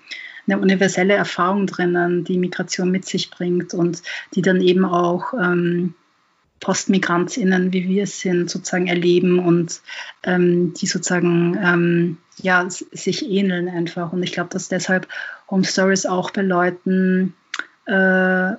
eine 0.46 0.60
universelle 0.60 1.14
Erfahrung 1.14 1.66
drinnen, 1.66 2.24
die 2.24 2.38
Migration 2.38 2.90
mit 2.90 3.04
sich 3.04 3.30
bringt 3.30 3.72
und 3.74 4.02
die 4.34 4.42
dann 4.42 4.60
eben 4.60 4.84
auch 4.84 5.32
ähm, 5.34 5.94
PostmigrantInnen, 6.60 7.72
wie 7.72 7.88
wir 7.88 8.02
es 8.02 8.20
sind, 8.20 8.50
sozusagen 8.50 8.86
erleben 8.86 9.38
und 9.38 9.80
ähm, 10.22 10.74
die 10.74 10.86
sozusagen 10.86 11.58
ähm, 11.62 12.18
ja, 12.36 12.68
sich 12.68 13.28
ähneln 13.28 13.68
einfach. 13.68 14.12
Und 14.12 14.22
ich 14.22 14.32
glaube, 14.32 14.50
dass 14.50 14.68
deshalb 14.68 15.08
Home 15.50 15.64
Stories 15.64 16.06
auch 16.06 16.30
bei 16.30 16.42
Leuten 16.42 17.34
äh, 17.86 18.52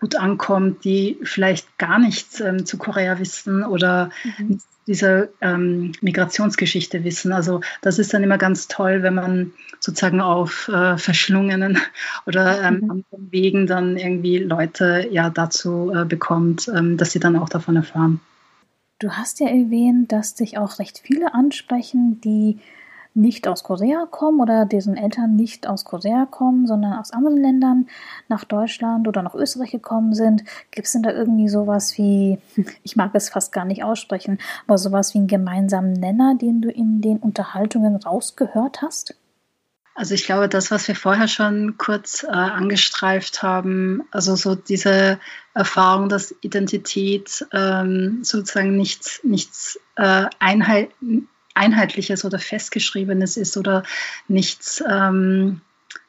gut 0.00 0.16
ankommt, 0.16 0.84
die 0.84 1.18
vielleicht 1.22 1.78
gar 1.78 1.98
nichts 1.98 2.40
ähm, 2.40 2.66
zu 2.66 2.78
Korea 2.78 3.18
wissen 3.18 3.64
oder 3.64 4.10
mhm. 4.38 4.60
diese 4.86 5.30
ähm, 5.40 5.92
Migrationsgeschichte 6.00 7.04
wissen. 7.04 7.32
Also 7.32 7.60
das 7.82 7.98
ist 7.98 8.14
dann 8.14 8.22
immer 8.22 8.38
ganz 8.38 8.68
toll, 8.68 9.02
wenn 9.02 9.14
man 9.14 9.52
sozusagen 9.80 10.20
auf 10.20 10.68
äh, 10.68 10.96
verschlungenen 10.98 11.78
oder 12.26 12.62
ähm, 12.62 12.80
mhm. 12.80 12.90
anderen 12.90 13.32
Wegen 13.32 13.66
dann 13.66 13.96
irgendwie 13.96 14.38
Leute 14.38 15.08
ja 15.10 15.30
dazu 15.30 15.92
äh, 15.94 16.04
bekommt, 16.04 16.70
ähm, 16.74 16.96
dass 16.96 17.12
sie 17.12 17.20
dann 17.20 17.36
auch 17.36 17.48
davon 17.48 17.76
erfahren. 17.76 18.20
Du 19.00 19.12
hast 19.12 19.38
ja 19.38 19.46
erwähnt, 19.46 20.10
dass 20.10 20.34
dich 20.34 20.58
auch 20.58 20.80
recht 20.80 20.98
viele 20.98 21.32
ansprechen, 21.32 22.20
die 22.20 22.58
nicht 23.14 23.48
aus 23.48 23.64
Korea 23.64 24.06
kommen 24.10 24.40
oder 24.40 24.64
deren 24.66 24.96
Eltern 24.96 25.36
nicht 25.36 25.66
aus 25.66 25.84
Korea 25.84 26.26
kommen, 26.26 26.66
sondern 26.66 26.94
aus 26.94 27.12
anderen 27.12 27.36
Ländern 27.36 27.88
nach 28.28 28.44
Deutschland 28.44 29.08
oder 29.08 29.22
nach 29.22 29.34
Österreich 29.34 29.70
gekommen 29.70 30.14
sind, 30.14 30.44
gibt 30.70 30.86
es 30.86 30.92
denn 30.92 31.02
da 31.02 31.10
irgendwie 31.10 31.48
sowas 31.48 31.96
wie, 31.98 32.38
ich 32.82 32.96
mag 32.96 33.14
es 33.14 33.28
fast 33.30 33.52
gar 33.52 33.64
nicht 33.64 33.84
aussprechen, 33.84 34.38
aber 34.66 34.78
sowas 34.78 35.14
wie 35.14 35.18
einen 35.18 35.26
gemeinsamen 35.26 35.92
Nenner, 35.92 36.34
den 36.36 36.60
du 36.60 36.70
in 36.70 37.00
den 37.00 37.18
Unterhaltungen 37.18 37.96
rausgehört 37.96 38.82
hast? 38.82 39.14
Also 39.98 40.14
ich 40.14 40.26
glaube, 40.26 40.48
das, 40.48 40.70
was 40.70 40.86
wir 40.86 40.94
vorher 40.94 41.26
schon 41.26 41.76
kurz 41.76 42.22
äh, 42.22 42.28
angestreift 42.28 43.42
haben, 43.42 44.04
also 44.12 44.36
so 44.36 44.54
diese 44.54 45.18
Erfahrung, 45.54 46.08
dass 46.08 46.32
Identität 46.40 47.44
ähm, 47.52 48.20
sozusagen 48.22 48.76
nichts, 48.76 49.18
nichts 49.24 49.80
äh, 49.96 50.26
Einheit, 50.38 50.90
Einheitliches 51.58 52.24
oder 52.24 52.38
Festgeschriebenes 52.38 53.36
ist 53.36 53.56
oder 53.56 53.82
nichts, 54.28 54.82
ähm, 54.88 55.60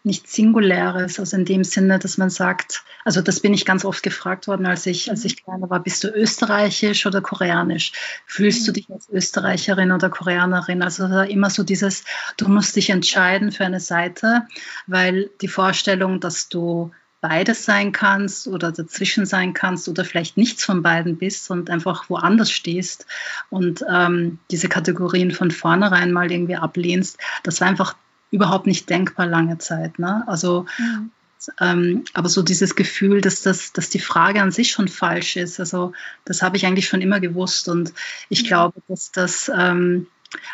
nichts 0.04 0.34
Singuläres. 0.34 1.20
Also 1.20 1.36
in 1.38 1.46
dem 1.46 1.64
Sinne, 1.64 2.00
dass 2.00 2.18
man 2.18 2.30
sagt, 2.30 2.84
also 3.04 3.22
das 3.22 3.40
bin 3.40 3.54
ich 3.54 3.66
ganz 3.66 3.86
oft 3.86 4.04
gefragt 4.04 4.48
worden, 4.48 4.66
als 4.66 4.86
ich, 4.86 5.10
als 5.10 5.26
ich 5.26 5.44
kleiner 5.44 5.70
war, 5.70 5.82
bist 5.82 6.04
du 6.04 6.10
österreichisch 6.10 7.06
oder 7.06 7.22
koreanisch? 7.22 7.94
Fühlst 8.26 8.68
du 8.68 8.72
mhm. 8.72 8.76
dich 8.76 8.90
als 8.90 9.10
Österreicherin 9.10 9.92
oder 9.92 10.10
Koreanerin? 10.10 10.82
Also 10.82 11.06
immer 11.06 11.50
so 11.50 11.64
dieses, 11.64 12.04
du 12.38 12.48
musst 12.48 12.76
dich 12.76 12.90
entscheiden 12.90 13.52
für 13.52 13.66
eine 13.66 13.80
Seite, 13.80 14.48
weil 14.88 15.30
die 15.42 15.48
Vorstellung, 15.48 16.20
dass 16.20 16.50
du 16.50 16.92
beides 17.22 17.66
sein 17.66 17.92
kannst 17.92 18.48
oder 18.48 18.72
dazwischen 18.72 19.26
sein 19.26 19.54
kannst 19.54 19.90
oder 19.90 20.06
vielleicht 20.06 20.38
nichts 20.38 20.64
von 20.64 20.82
beiden 20.82 21.18
bist 21.18 21.50
und 21.52 21.70
einfach 21.70 22.10
woanders 22.10 22.52
stehst 22.52 23.06
und 23.50 23.84
ähm, 23.90 24.40
diese 24.52 24.70
Kategorien 24.70 25.32
von 25.32 25.52
vornherein 25.52 26.12
mal 26.12 26.32
irgendwie 26.32 26.56
ablehnst, 26.56 27.18
das 27.44 27.60
war 27.62 27.68
einfach 27.68 27.96
überhaupt 28.32 28.68
nicht 28.68 28.90
denkbar 28.90 29.26
lange 29.26 29.58
Zeit. 29.58 30.00
Ne? 30.00 30.24
Also 30.28 30.66
mhm. 30.78 31.12
Ähm, 31.60 32.04
aber 32.14 32.28
so 32.28 32.42
dieses 32.42 32.76
Gefühl, 32.76 33.22
dass, 33.22 33.42
das, 33.42 33.72
dass 33.72 33.90
die 33.90 34.00
Frage 34.00 34.42
an 34.42 34.52
sich 34.52 34.72
schon 34.72 34.90
falsch 34.90 35.38
ist, 35.38 35.60
also 35.60 35.94
das 36.26 36.42
habe 36.42 36.58
ich 36.58 36.66
eigentlich 36.66 36.88
schon 36.88 37.02
immer 37.02 37.20
gewusst. 37.20 37.70
Und 37.70 37.94
ich 38.28 38.46
glaube, 38.46 38.82
dass 38.88 39.12
das, 39.12 39.50
ähm, 39.56 40.08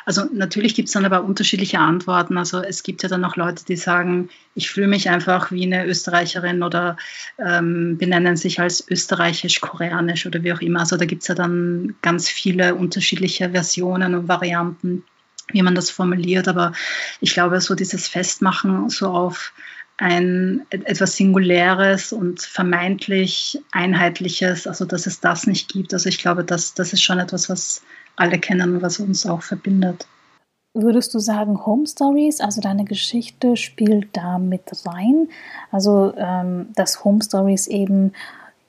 also 0.06 0.24
natürlich 0.32 0.76
gibt 0.76 0.88
es 0.88 0.94
dann 0.94 1.06
aber 1.06 1.24
unterschiedliche 1.24 1.80
Antworten. 1.80 2.38
Also 2.38 2.62
es 2.62 2.84
gibt 2.84 3.04
ja 3.04 3.10
dann 3.10 3.26
auch 3.26 3.36
Leute, 3.36 3.66
die 3.66 3.76
sagen, 3.76 4.30
ich 4.54 4.70
fühle 4.70 4.88
mich 4.88 5.10
einfach 5.10 5.52
wie 5.52 5.64
eine 5.64 5.86
Österreicherin 5.86 6.64
oder 6.64 6.98
ähm, 7.38 7.98
benennen 7.98 8.38
sich 8.38 8.60
als 8.60 8.90
österreichisch-koreanisch 8.90 10.26
oder 10.26 10.44
wie 10.44 10.54
auch 10.54 10.62
immer. 10.62 10.82
Also 10.82 10.96
da 10.96 11.06
gibt 11.06 11.24
es 11.24 11.28
ja 11.28 11.36
dann 11.36 11.96
ganz 12.02 12.30
viele 12.30 12.76
unterschiedliche 12.76 13.50
Versionen 13.50 14.16
und 14.16 14.28
Varianten, 14.28 15.04
wie 15.52 15.62
man 15.62 15.76
das 15.76 15.90
formuliert. 15.90 16.48
Aber 16.48 16.72
ich 17.20 17.34
glaube, 17.34 17.60
so 17.60 17.76
dieses 17.76 18.08
Festmachen 18.08 18.90
so 18.90 19.10
auf 19.10 19.54
ein 19.98 20.66
etwas 20.70 21.16
Singuläres 21.16 22.12
und 22.12 22.42
vermeintlich 22.42 23.62
Einheitliches, 23.72 24.68
also 24.68 24.86
dass 24.86 25.08
es 25.08 25.22
das 25.22 25.48
nicht 25.48 25.72
gibt. 25.72 25.94
Also 25.94 26.10
ich 26.10 26.18
glaube, 26.18 26.44
das, 26.44 26.74
das 26.74 26.94
ist 26.94 27.02
schon 27.02 27.20
etwas, 27.20 27.50
was 27.50 27.82
alle 28.16 28.40
kennen 28.40 28.76
und 28.76 28.82
was 28.82 29.00
uns 29.00 29.26
auch 29.26 29.42
verbindet. 29.42 30.08
Würdest 30.74 31.14
du 31.14 31.20
sagen, 31.20 31.66
Home 31.66 31.88
Stories, 31.88 32.42
also 32.42 32.60
deine 32.60 32.84
Geschichte 32.84 33.56
spielt 33.56 34.10
da 34.12 34.38
mit 34.38 34.64
rein? 34.86 35.30
Also, 35.72 36.14
ähm, 36.18 36.68
dass 36.76 37.06
Home 37.06 37.24
Stories 37.24 37.68
eben 37.68 38.12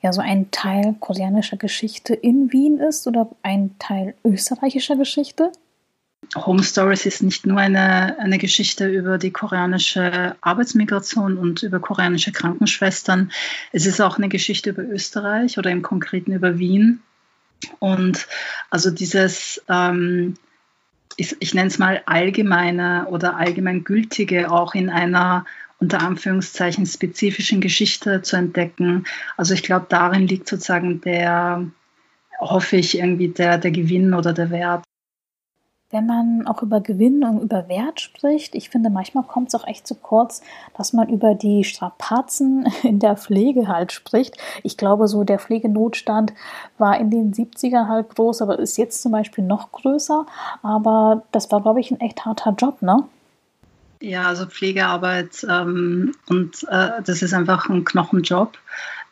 ja 0.02 0.12
so 0.12 0.20
ein 0.20 0.52
Teil 0.52 0.94
koreanischer 1.00 1.56
Geschichte 1.56 2.14
in 2.14 2.52
Wien 2.52 2.78
ist 2.78 3.08
oder 3.08 3.28
ein 3.42 3.74
Teil 3.80 4.14
österreichischer 4.24 4.94
Geschichte? 4.94 5.50
Home 6.35 6.62
Stories 6.62 7.07
ist 7.07 7.22
nicht 7.22 7.46
nur 7.46 7.59
eine, 7.59 8.18
eine 8.18 8.38
Geschichte 8.38 8.88
über 8.88 9.16
die 9.16 9.31
koreanische 9.31 10.37
Arbeitsmigration 10.40 11.38
und 11.38 11.62
über 11.62 11.79
koreanische 11.81 12.33
Krankenschwestern. 12.33 13.31
Es 13.72 13.87
ist 13.87 14.00
auch 14.00 14.18
eine 14.18 14.29
Geschichte 14.29 14.70
über 14.70 14.83
Österreich 14.83 15.59
oder 15.59 15.70
im 15.70 15.83
Konkreten 15.83 16.33
über 16.33 16.59
Wien. 16.59 17.00
Und 17.79 18.26
also 18.70 18.90
dieses, 18.90 19.62
ähm, 19.68 20.35
ich, 21.16 21.37
ich 21.40 21.55
nenne 21.55 21.68
es 21.68 21.79
mal 21.79 22.02
allgemeine 22.07 23.07
oder 23.09 23.37
allgemeingültige 23.37 24.50
auch 24.50 24.74
in 24.74 24.90
einer 24.90 25.46
unter 25.79 26.00
Anführungszeichen 26.00 26.87
spezifischen 26.87 27.61
Geschichte 27.61 28.22
zu 28.22 28.37
entdecken. 28.37 29.05
Also 29.37 29.55
ich 29.55 29.62
glaube, 29.62 29.87
darin 29.88 30.26
liegt 30.26 30.48
sozusagen 30.48 31.02
der, 31.02 31.66
hoffe 32.40 32.76
ich, 32.76 32.98
irgendwie 32.98 33.29
der, 33.29 33.59
der 33.59 33.70
Gewinn 33.70 34.14
oder 34.14 34.33
der 34.33 34.50
Wert 34.50 34.85
wenn 35.90 36.07
man 36.07 36.46
auch 36.46 36.62
über 36.62 36.81
Gewinn 36.81 37.22
und 37.22 37.42
über 37.42 37.68
Wert 37.68 38.01
spricht, 38.01 38.57
ich 38.57 38.70
finde, 38.70 38.90
manchmal 38.90 39.25
kommt 39.25 39.49
es 39.49 39.55
auch 39.55 39.66
echt 39.66 39.87
zu 39.87 39.94
kurz, 39.94 40.42
dass 40.77 40.92
man 40.92 41.09
über 41.09 41.35
die 41.35 41.62
Strapazen 41.62 42.66
in 42.83 42.99
der 42.99 43.16
Pflege 43.16 43.68
halt 43.68 43.92
spricht. 43.92 44.37
Ich 44.64 44.77
glaube, 44.77 45.07
so 45.07 45.22
der 45.22 45.38
Pflegenotstand 45.38 46.33
war 46.79 46.99
in 46.99 47.11
den 47.11 47.33
70ern 47.33 47.88
halt 47.88 48.14
groß, 48.14 48.42
aber 48.42 48.59
ist 48.59 48.79
jetzt 48.79 49.01
zum 49.01 49.12
Beispiel 49.12 49.44
noch 49.44 49.70
größer. 49.70 50.27
Aber 50.62 51.22
das 51.31 51.51
war, 51.53 51.62
glaube 51.62 51.81
ich, 51.81 51.90
ein 51.90 52.01
echt 52.01 52.25
harter 52.25 52.55
Job, 52.59 52.83
ne? 52.83 53.05
Ja, 54.01 54.25
also 54.25 54.44
Pflegearbeit 54.46 55.46
ähm, 55.49 56.12
und 56.29 56.64
äh, 56.68 57.03
das 57.03 57.22
ist 57.22 57.33
einfach 57.33 57.68
ein 57.70 57.85
Knochenjob. 57.85 58.59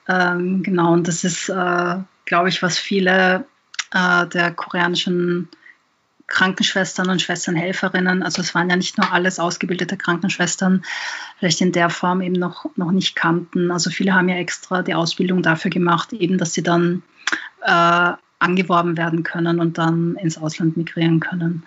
Ähm, 0.09 0.63
genau, 0.63 0.93
und 0.93 1.09
das 1.09 1.25
ist, 1.25 1.49
äh, 1.49 1.97
glaube 2.27 2.49
ich, 2.49 2.63
was 2.63 2.79
viele 2.79 3.47
äh, 3.93 4.27
der 4.27 4.51
koreanischen 4.51 5.49
Krankenschwestern 6.35 7.11
und 7.11 7.23
Schwesternhelferinnen, 7.23 8.25
also 8.25 8.42
es 8.42 8.57
waren 8.57 8.68
ja 8.68 8.75
nicht 8.75 8.99
nur 8.99 9.12
alles 9.12 9.38
ausgebildete 9.38 9.97
Krankenschwestern, 9.97 10.83
vielleicht 11.38 11.61
in 11.61 11.70
der 11.70 11.90
Form 11.90 12.20
eben 12.23 12.35
noch, 12.35 12.66
noch 12.75 12.90
nicht 12.90 13.14
kannten. 13.14 13.70
Also 13.70 13.90
viele 13.90 14.14
haben 14.14 14.29
ja 14.29 14.35
extra 14.35 14.83
die 14.83 14.94
Ausbildung 14.94 15.42
dafür 15.42 15.70
gemacht, 15.70 16.12
eben 16.12 16.37
dass 16.37 16.53
sie 16.53 16.64
dann 16.64 17.05
äh, 17.62 18.12
angeworben 18.40 18.97
werden 18.97 19.23
können 19.23 19.61
und 19.61 19.79
dann 19.79 20.16
ins 20.16 20.37
Ausland 20.37 20.77
migrieren 20.77 21.20
können. 21.20 21.62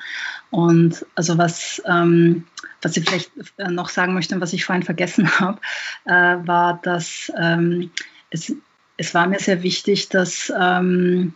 Und 0.52 1.06
also 1.16 1.38
was, 1.38 1.82
ähm, 1.86 2.44
was 2.82 2.98
ich 2.98 3.08
vielleicht 3.08 3.32
noch 3.58 3.88
sagen 3.88 4.14
möchte 4.14 4.36
und 4.36 4.42
was 4.42 4.52
ich 4.52 4.66
vorhin 4.66 4.84
vergessen 4.84 5.32
habe, 5.40 5.62
äh, 6.04 6.12
war, 6.46 6.80
dass 6.84 7.32
ähm, 7.40 7.90
es, 8.32 8.54
es 8.98 9.14
war 9.14 9.28
mir 9.28 9.40
sehr 9.40 9.64
wichtig, 9.64 10.10
dass 10.10 10.52
ähm, 10.60 11.34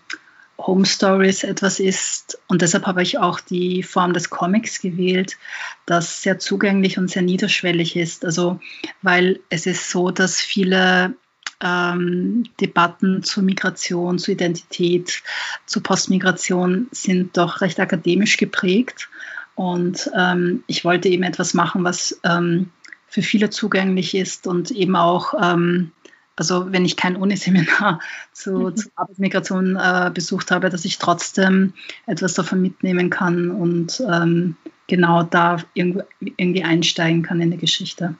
Home 0.67 0.86
Stories 0.86 1.43
etwas 1.43 1.80
ist, 1.80 2.39
und 2.47 2.62
deshalb 2.62 2.86
habe 2.86 3.02
ich 3.02 3.17
auch 3.17 3.39
die 3.39 3.84
Form 3.84 4.13
des 4.13 4.30
Comics 4.30 4.82
gewählt, 4.82 5.38
das 5.86 6.21
sehr 6.21 6.39
zugänglich 6.39 6.97
und 6.97 7.10
sehr 7.10 7.21
niederschwellig 7.21 7.95
ist. 7.95 8.26
Also, 8.26 8.60
weil 9.02 9.39
es 9.50 9.65
ist 9.65 9.89
so, 9.89 10.12
dass 10.12 10.39
viele 10.39 11.15
ähm, 11.63 12.43
Debatten 12.60 13.24
zur 13.24 13.43
Migration, 13.43 14.19
zur 14.19 14.34
Identität, 14.34 15.24
zur 15.65 15.84
Postmigration 15.84 16.88
sind 16.91 17.38
doch 17.38 17.62
recht 17.62 17.80
akademisch 17.80 18.38
geprägt. 18.38 19.10
Und 19.56 20.10
ähm, 20.17 20.63
ich 20.67 20.86
wollte 20.86 21.10
eben 21.10 21.24
etwas 21.24 21.54
machen, 21.54 21.84
was 21.84 22.19
ähm, 22.24 22.71
für 23.08 23.21
viele 23.21 23.50
zugänglich 23.50 24.15
ist 24.15 24.47
und 24.47 24.71
eben 24.71 24.95
auch 24.95 25.34
ähm, 25.39 25.91
also 26.36 26.72
wenn 26.72 26.86
ich 26.86 26.98
kein 26.98 27.15
Uniseminar 27.15 28.00
zu, 28.34 28.52
mhm. 28.52 28.76
zu 28.76 28.89
Arbeitsmigration 28.96 29.76
äh, 29.76 30.12
besucht 30.13 30.52
habe, 30.52 30.70
dass 30.70 30.86
ich 30.86 30.98
trotzdem 30.98 31.74
etwas 32.06 32.34
davon 32.34 32.62
mitnehmen 32.62 33.10
kann 33.10 33.52
und 33.52 34.02
ähm, 34.10 34.56
genau 34.88 35.24
da 35.24 35.58
irgendwie 35.74 36.63
einsteigen 36.63 37.24
kann 37.24 37.41
in 37.41 37.52
die 37.52 37.58
Geschichte. 37.58 38.15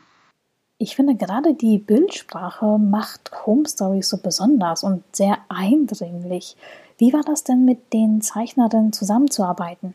Ich 0.78 0.96
finde 0.96 1.16
gerade 1.16 1.54
die 1.54 1.78
Bildsprache 1.78 2.80
macht 2.80 3.32
Home 3.46 3.68
Stories 3.68 4.10
so 4.10 4.18
besonders 4.18 4.84
und 4.84 5.04
sehr 5.16 5.38
eindringlich. 5.48 6.56
Wie 6.98 7.14
war 7.14 7.22
das 7.24 7.44
denn 7.44 7.66
mit 7.66 7.94
den 7.94 8.22
Zeichnerinnen 8.22 8.92
zusammenzuarbeiten? 8.92 9.94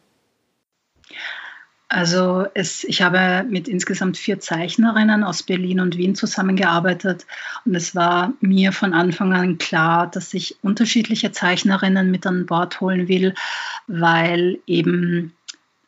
Also 1.88 2.46
es, 2.54 2.82
ich 2.82 3.02
habe 3.02 3.46
mit 3.48 3.68
insgesamt 3.68 4.16
vier 4.16 4.40
Zeichnerinnen 4.40 5.22
aus 5.22 5.44
Berlin 5.44 5.78
und 5.78 5.96
Wien 5.96 6.16
zusammengearbeitet 6.16 7.26
und 7.64 7.76
es 7.76 7.94
war 7.94 8.32
mir 8.40 8.72
von 8.72 8.92
Anfang 8.92 9.32
an 9.32 9.58
klar, 9.58 10.10
dass 10.10 10.34
ich 10.34 10.56
unterschiedliche 10.62 11.30
Zeichnerinnen 11.30 12.10
mit 12.10 12.26
an 12.26 12.46
Bord 12.46 12.80
holen 12.80 13.06
will, 13.06 13.34
weil 13.86 14.58
eben 14.66 15.32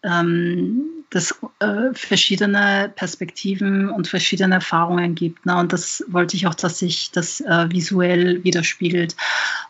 ähm, 0.04 0.84
das 1.10 1.34
äh, 1.58 1.92
verschiedene 1.94 2.92
Perspektiven 2.94 3.90
und 3.90 4.06
verschiedene 4.06 4.56
Erfahrungen 4.56 5.14
gibt. 5.14 5.46
Ne? 5.46 5.56
Und 5.56 5.72
das 5.72 6.04
wollte 6.08 6.36
ich 6.36 6.46
auch, 6.46 6.54
dass 6.54 6.78
sich 6.78 7.10
das 7.10 7.40
äh, 7.40 7.70
visuell 7.70 8.44
widerspiegelt. 8.44 9.16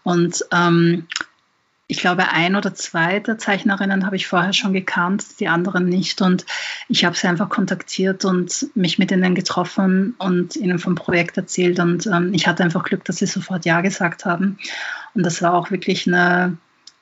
Und 0.02 0.44
ähm, 0.52 1.06
ich 1.90 2.00
glaube, 2.00 2.28
ein 2.28 2.54
oder 2.54 2.74
zwei 2.74 3.18
der 3.18 3.38
Zeichnerinnen 3.38 4.04
habe 4.04 4.14
ich 4.14 4.26
vorher 4.26 4.52
schon 4.52 4.74
gekannt, 4.74 5.40
die 5.40 5.48
anderen 5.48 5.86
nicht. 5.86 6.20
Und 6.20 6.44
ich 6.88 7.06
habe 7.06 7.16
sie 7.16 7.26
einfach 7.26 7.48
kontaktiert 7.48 8.26
und 8.26 8.66
mich 8.74 8.98
mit 8.98 9.10
ihnen 9.10 9.34
getroffen 9.34 10.14
und 10.18 10.54
ihnen 10.54 10.78
vom 10.78 10.94
Projekt 10.94 11.38
erzählt. 11.38 11.80
Und 11.80 12.06
ähm, 12.06 12.34
ich 12.34 12.46
hatte 12.46 12.62
einfach 12.62 12.84
Glück, 12.84 13.06
dass 13.06 13.16
sie 13.16 13.26
sofort 13.26 13.64
Ja 13.64 13.80
gesagt 13.80 14.26
haben. 14.26 14.58
Und 15.14 15.24
das 15.24 15.40
war 15.40 15.54
auch 15.54 15.70
wirklich 15.70 16.06
eine, 16.06 16.58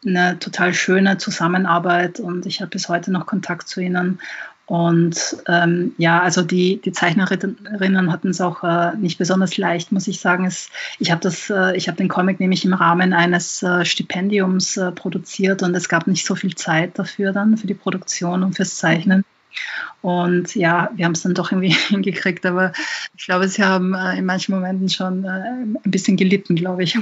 eine 0.07 0.39
total 0.39 0.73
schöne 0.73 1.19
Zusammenarbeit. 1.19 2.21
Und 2.21 2.47
ich 2.47 2.61
habe 2.61 2.71
bis 2.71 2.89
heute 2.89 3.11
noch 3.11 3.27
Kontakt 3.27 3.67
zu 3.67 3.81
ihnen. 3.81 4.21
Und 4.67 5.37
ähm, 5.47 5.95
ja, 5.97 6.21
also 6.21 6.43
die, 6.43 6.81
die 6.81 6.91
Zeichnerinnen 6.91 8.13
hatten 8.13 8.31
es 8.31 8.41
auch 8.41 8.65
äh, 8.65 8.97
nicht 8.97 9.17
besonders 9.17 9.57
leicht, 9.57 9.93
muss 9.93 10.09
ich 10.09 10.19
sagen. 10.19 10.45
Es, 10.45 10.71
ich 10.99 11.13
habe 11.13 11.29
äh, 11.51 11.77
ich 11.77 11.87
habe 11.87 11.97
den 11.97 12.09
Comic 12.09 12.41
nämlich 12.41 12.65
im 12.65 12.75
Rahmen 12.75 13.13
eines 13.13 13.63
äh, 13.63 13.85
Stipendiums 13.85 14.77
äh, 14.77 14.91
produziert 14.91 15.63
und 15.63 15.75
es 15.77 15.89
gab 15.89 16.09
nicht 16.09 16.27
so 16.27 16.35
viel 16.35 16.57
Zeit 16.57 16.99
dafür 16.99 17.33
dann 17.33 17.57
für 17.57 17.69
die 17.69 17.75
Produktion 17.75 18.43
und 18.43 18.57
fürs 18.57 18.77
Zeichnen. 18.77 19.25
Und 20.03 20.55
ja, 20.55 20.91
wir 20.95 21.05
haben 21.05 21.13
es 21.13 21.23
dann 21.23 21.35
doch 21.35 21.51
irgendwie 21.51 21.75
hingekriegt, 21.89 22.47
aber 22.47 22.73
ich 23.17 23.27
glaube, 23.27 23.49
sie 23.49 23.65
haben 23.65 23.95
äh, 23.95 24.19
in 24.19 24.25
manchen 24.25 24.55
Momenten 24.55 24.89
schon 24.89 25.25
äh, 25.25 25.29
ein 25.29 25.79
bisschen 25.85 26.17
gelitten, 26.17 26.55
glaube 26.55 26.85
ich. 26.85 26.99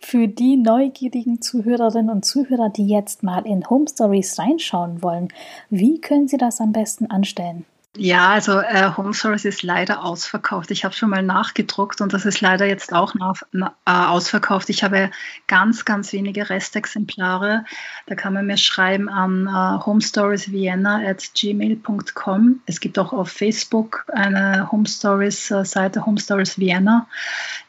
Für 0.00 0.28
die 0.28 0.56
neugierigen 0.56 1.40
Zuhörerinnen 1.40 2.10
und 2.10 2.24
Zuhörer, 2.24 2.70
die 2.70 2.86
jetzt 2.86 3.22
mal 3.22 3.46
in 3.46 3.68
Home 3.68 3.86
Stories 3.88 4.38
reinschauen 4.38 5.02
wollen, 5.02 5.28
wie 5.70 6.00
können 6.00 6.28
sie 6.28 6.36
das 6.36 6.60
am 6.60 6.72
besten 6.72 7.06
anstellen? 7.06 7.64
Ja, 7.96 8.28
also 8.28 8.60
äh, 8.60 8.92
Home 8.96 9.14
Stories 9.14 9.44
ist 9.44 9.62
leider 9.62 10.04
ausverkauft. 10.04 10.70
Ich 10.70 10.84
habe 10.84 10.94
schon 10.94 11.08
mal 11.10 11.22
nachgedruckt 11.22 12.00
und 12.00 12.12
das 12.12 12.26
ist 12.26 12.40
leider 12.40 12.66
jetzt 12.66 12.92
auch 12.92 13.14
nach, 13.14 13.42
na, 13.50 13.74
äh, 13.86 13.90
ausverkauft. 13.90 14.68
Ich 14.68 14.84
habe 14.84 15.10
ganz, 15.46 15.84
ganz 15.84 16.12
wenige 16.12 16.48
Restexemplare. 16.50 17.64
Da 18.06 18.14
kann 18.14 18.34
man 18.34 18.46
mir 18.46 18.58
schreiben 18.58 19.08
an 19.08 19.46
äh, 19.46 19.84
homestoriesvienna 19.84 21.00
at 21.08 21.30
gmail.com. 21.34 22.60
Es 22.66 22.78
gibt 22.80 22.98
auch 22.98 23.12
auf 23.12 23.30
Facebook 23.30 24.04
eine 24.12 24.70
Home 24.70 24.86
Stories 24.86 25.50
äh, 25.50 25.64
Seite, 25.64 26.04
Home 26.04 26.20
Stories 26.20 26.58
Vienna. 26.58 27.08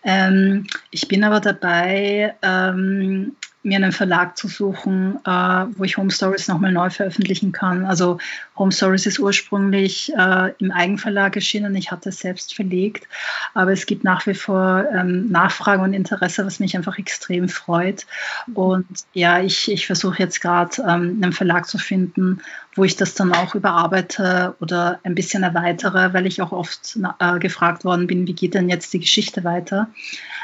Ähm, 0.03 0.67
ich 0.91 1.07
bin 1.07 1.23
aber 1.23 1.39
dabei, 1.39 2.35
ähm, 2.41 3.35
mir 3.61 3.75
einen 3.75 3.91
Verlag 3.91 4.37
zu 4.37 4.47
suchen, 4.47 5.19
äh, 5.25 5.29
wo 5.29 5.83
ich 5.83 5.97
Home 5.97 6.11
Stories 6.11 6.47
nochmal 6.47 6.71
neu 6.71 6.89
veröffentlichen 6.89 7.51
kann. 7.51 7.85
Also 7.85 8.17
Home 8.57 8.71
Stories 8.71 9.05
ist 9.05 9.19
ursprünglich 9.19 10.13
äh, 10.15 10.53
im 10.59 10.71
Eigenverlag 10.71 11.35
erschienen. 11.35 11.75
Ich 11.75 11.91
hatte 11.91 12.09
es 12.09 12.19
selbst 12.19 12.55
verlegt, 12.55 13.07
aber 13.53 13.73
es 13.73 13.85
gibt 13.85 14.05
nach 14.05 14.25
wie 14.27 14.33
vor 14.33 14.85
ähm, 14.93 15.29
Nachfrage 15.29 15.81
und 15.81 15.93
Interesse, 15.93 16.45
was 16.45 16.59
mich 16.59 16.77
einfach 16.77 16.97
extrem 16.97 17.49
freut. 17.49 18.05
Und 18.53 18.87
ja, 19.13 19.41
ich, 19.41 19.69
ich 19.69 19.87
versuche 19.87 20.19
jetzt 20.19 20.39
gerade 20.39 20.81
ähm, 20.81 21.19
einen 21.21 21.33
Verlag 21.33 21.67
zu 21.67 21.77
finden, 21.77 22.41
wo 22.75 22.85
ich 22.85 22.95
das 22.95 23.13
dann 23.13 23.33
auch 23.33 23.55
überarbeite 23.55 24.55
oder 24.61 24.99
ein 25.03 25.15
bisschen 25.15 25.43
erweitere, 25.43 26.13
weil 26.13 26.27
ich 26.27 26.41
auch 26.41 26.53
oft 26.53 26.97
äh, 27.19 27.39
gefragt 27.39 27.83
worden 27.83 28.07
bin, 28.07 28.25
wie 28.25 28.33
geht 28.33 28.53
denn 28.53 28.69
jetzt 28.69 28.93
die 28.93 28.99
Geschichte 28.99 29.43
weiter? 29.43 29.89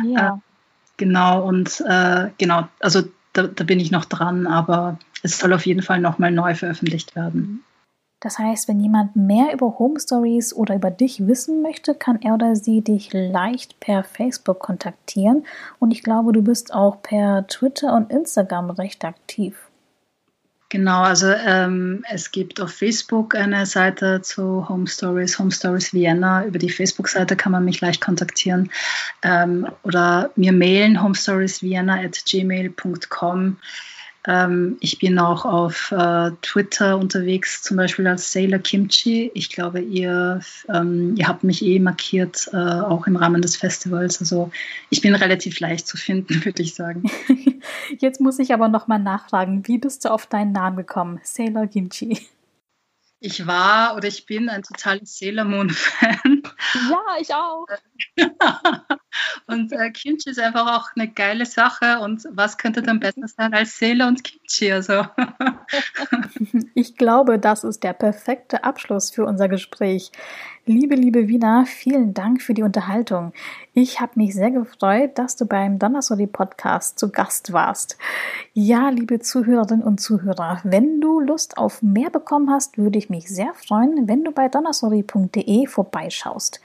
Ja. 0.03 0.41
Genau, 0.97 1.45
und 1.45 1.83
äh, 1.87 2.29
genau, 2.37 2.67
also 2.79 3.01
da, 3.33 3.43
da, 3.43 3.63
bin 3.63 3.79
ich 3.79 3.91
noch 3.91 4.05
dran, 4.05 4.47
aber 4.47 4.97
es 5.23 5.39
soll 5.39 5.53
auf 5.53 5.65
jeden 5.65 5.81
Fall 5.81 5.99
nochmal 5.99 6.31
neu 6.31 6.55
veröffentlicht 6.55 7.15
werden. 7.15 7.63
Das 8.21 8.39
heißt, 8.39 8.67
wenn 8.67 8.79
jemand 8.79 9.15
mehr 9.15 9.53
über 9.53 9.77
Home 9.77 9.99
Stories 9.99 10.53
oder 10.53 10.75
über 10.75 10.89
dich 10.89 11.27
wissen 11.27 11.61
möchte, 11.61 11.93
kann 11.93 12.21
er 12.21 12.33
oder 12.33 12.55
sie 12.55 12.81
dich 12.81 13.11
leicht 13.13 13.79
per 13.79 14.03
Facebook 14.03 14.59
kontaktieren. 14.59 15.45
Und 15.79 15.91
ich 15.91 16.01
glaube, 16.01 16.31
du 16.31 16.41
bist 16.41 16.73
auch 16.73 17.01
per 17.01 17.45
Twitter 17.47 17.93
und 17.93 18.11
Instagram 18.11 18.71
recht 18.71 19.03
aktiv. 19.03 19.69
Genau, 20.69 21.03
also 21.03 21.27
ähm, 21.27 22.03
es 22.09 22.31
gibt 22.31 22.59
auf 22.59 22.71
Facebook 22.71 23.35
eine 23.35 23.67
Seite 23.67 24.21
zu 24.23 24.67
Home 24.67 24.87
Stories, 24.87 25.37
Home 25.37 25.51
Stories 25.51 25.93
Vienna. 25.93 26.43
Über 26.45 26.57
die 26.57 26.71
Facebook-Seite 26.71 27.35
kann 27.35 27.51
man 27.51 27.65
mich 27.65 27.81
leicht 27.81 28.01
kontaktieren 28.01 28.71
ähm, 29.21 29.67
oder 29.83 30.31
mir 30.35 30.51
mailen 30.51 31.03
homestoriesvienna 31.03 32.01
at 32.01 32.19
gmail.com. 32.25 33.57
Ähm, 34.27 34.77
ich 34.79 34.99
bin 34.99 35.19
auch 35.19 35.45
auf 35.45 35.91
äh, 35.91 36.31
Twitter 36.41 36.97
unterwegs, 36.97 37.61
zum 37.61 37.77
Beispiel 37.77 38.07
als 38.07 38.31
Sailor 38.31 38.59
Kimchi. 38.59 39.31
Ich 39.33 39.49
glaube, 39.49 39.81
ihr, 39.81 40.39
ähm, 40.67 41.15
ihr 41.15 41.27
habt 41.27 41.43
mich 41.43 41.63
eh 41.63 41.79
markiert, 41.79 42.49
äh, 42.53 42.57
auch 42.57 43.07
im 43.07 43.15
Rahmen 43.15 43.41
des 43.41 43.55
Festivals. 43.55 44.19
Also 44.19 44.51
ich 44.89 45.01
bin 45.01 45.13
relativ 45.15 45.59
leicht 45.59 45.87
zu 45.87 45.97
finden, 45.97 46.43
würde 46.45 46.63
ich 46.63 46.73
sagen. 46.73 47.03
Jetzt 47.99 48.19
muss 48.19 48.39
ich 48.39 48.53
aber 48.53 48.67
nochmal 48.67 48.99
nachfragen, 48.99 49.67
wie 49.67 49.77
bist 49.77 50.05
du 50.05 50.09
auf 50.09 50.25
deinen 50.25 50.51
Namen 50.51 50.77
gekommen, 50.77 51.19
Sailor 51.23 51.67
Kimchi? 51.67 52.27
Ich 53.19 53.47
war 53.47 53.95
oder 53.95 54.07
ich 54.07 54.25
bin 54.25 54.49
ein 54.49 54.61
totales 54.61 55.17
Sailor 55.17 55.45
Moon-Fan. 55.45 56.43
Ja, 56.89 57.01
ich 57.19 57.33
auch. 57.33 57.65
und 59.47 59.71
äh, 59.71 59.91
Kimchi 59.91 60.29
ist 60.29 60.39
einfach 60.39 60.75
auch 60.75 60.89
eine 60.95 61.07
geile 61.07 61.45
Sache. 61.45 61.99
Und 61.99 62.27
was 62.31 62.57
könnte 62.57 62.81
dann 62.81 62.99
besser 62.99 63.27
sein 63.27 63.53
als 63.53 63.77
Sailor 63.77 64.07
und 64.07 64.23
Kimchi? 64.23 64.71
Also. 64.71 65.05
ich 66.73 66.95
glaube, 66.97 67.39
das 67.39 67.63
ist 67.63 67.83
der 67.83 67.93
perfekte 67.93 68.63
Abschluss 68.63 69.11
für 69.11 69.25
unser 69.25 69.47
Gespräch. 69.47 70.11
Liebe, 70.67 70.95
liebe 70.95 71.27
Wiener, 71.27 71.67
vielen 71.67 72.15
Dank 72.15 72.41
für 72.41 72.55
die 72.55 72.63
Unterhaltung. 72.63 73.33
Ich 73.75 74.01
habe 74.01 74.13
mich 74.15 74.33
sehr 74.33 74.49
gefreut, 74.49 75.11
dass 75.19 75.35
du 75.35 75.45
beim 75.45 75.77
Donnersoli 75.77 76.25
Podcast 76.25 76.97
zu 76.97 77.11
Gast 77.11 77.53
warst. 77.53 77.99
Ja, 78.53 78.89
liebe 78.89 79.19
Zuhörerinnen 79.19 79.83
und 79.83 80.01
Zuhörer, 80.01 80.61
wenn 80.63 81.01
du 81.01 81.19
Lust 81.19 81.59
auf 81.59 81.83
mehr 81.83 82.09
bekommen 82.09 82.49
hast, 82.49 82.79
würde 82.79 82.97
ich 82.97 83.11
mich 83.11 83.29
sehr 83.29 83.53
freuen, 83.53 84.07
wenn 84.07 84.23
du 84.23 84.31
bei 84.31 84.49
donnersoli.de 84.49 85.67
vorbeischaust. 85.67 86.61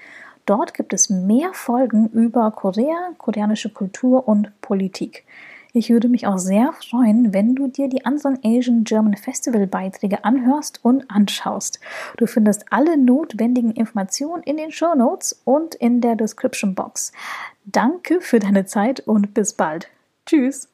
Dort 0.47 0.75
gibt 0.75 0.93
es 0.93 1.11
mehr 1.11 1.53
Folgen 1.53 2.09
über 2.09 2.51
Korea, 2.51 3.11
koreanische 3.19 3.71
Kultur 3.71 4.27
und 4.27 4.53
Politik. 4.61 5.25
Ich 5.73 5.91
würde 5.91 6.09
mich 6.09 6.27
auch 6.27 6.39
sehr 6.39 6.73
freuen, 6.73 7.33
wenn 7.33 7.55
du 7.55 7.69
dir 7.69 7.89
die 7.89 8.05
anderen 8.05 8.39
Asian 8.45 8.83
German 8.83 9.17
Festival 9.17 9.67
Beiträge 9.69 10.25
anhörst 10.25 10.81
und 10.85 11.09
anschaust. 11.11 11.79
Du 12.17 12.27
findest 12.27 12.65
alle 12.71 12.97
notwendigen 12.97 13.71
Informationen 13.71 14.43
in 14.43 14.57
den 14.57 14.73
Show 14.73 14.95
Notes 14.97 15.41
und 15.45 15.77
in 15.77 16.01
der 16.01 16.17
Description 16.17 16.75
Box. 16.75 17.13
Danke 17.65 18.21
für 18.21 18.41
deine 18.41 18.65
Zeit 18.65 19.01
und 19.01 19.33
bis 19.33 19.53
bald. 19.53 19.89
Tschüss. 20.27 20.69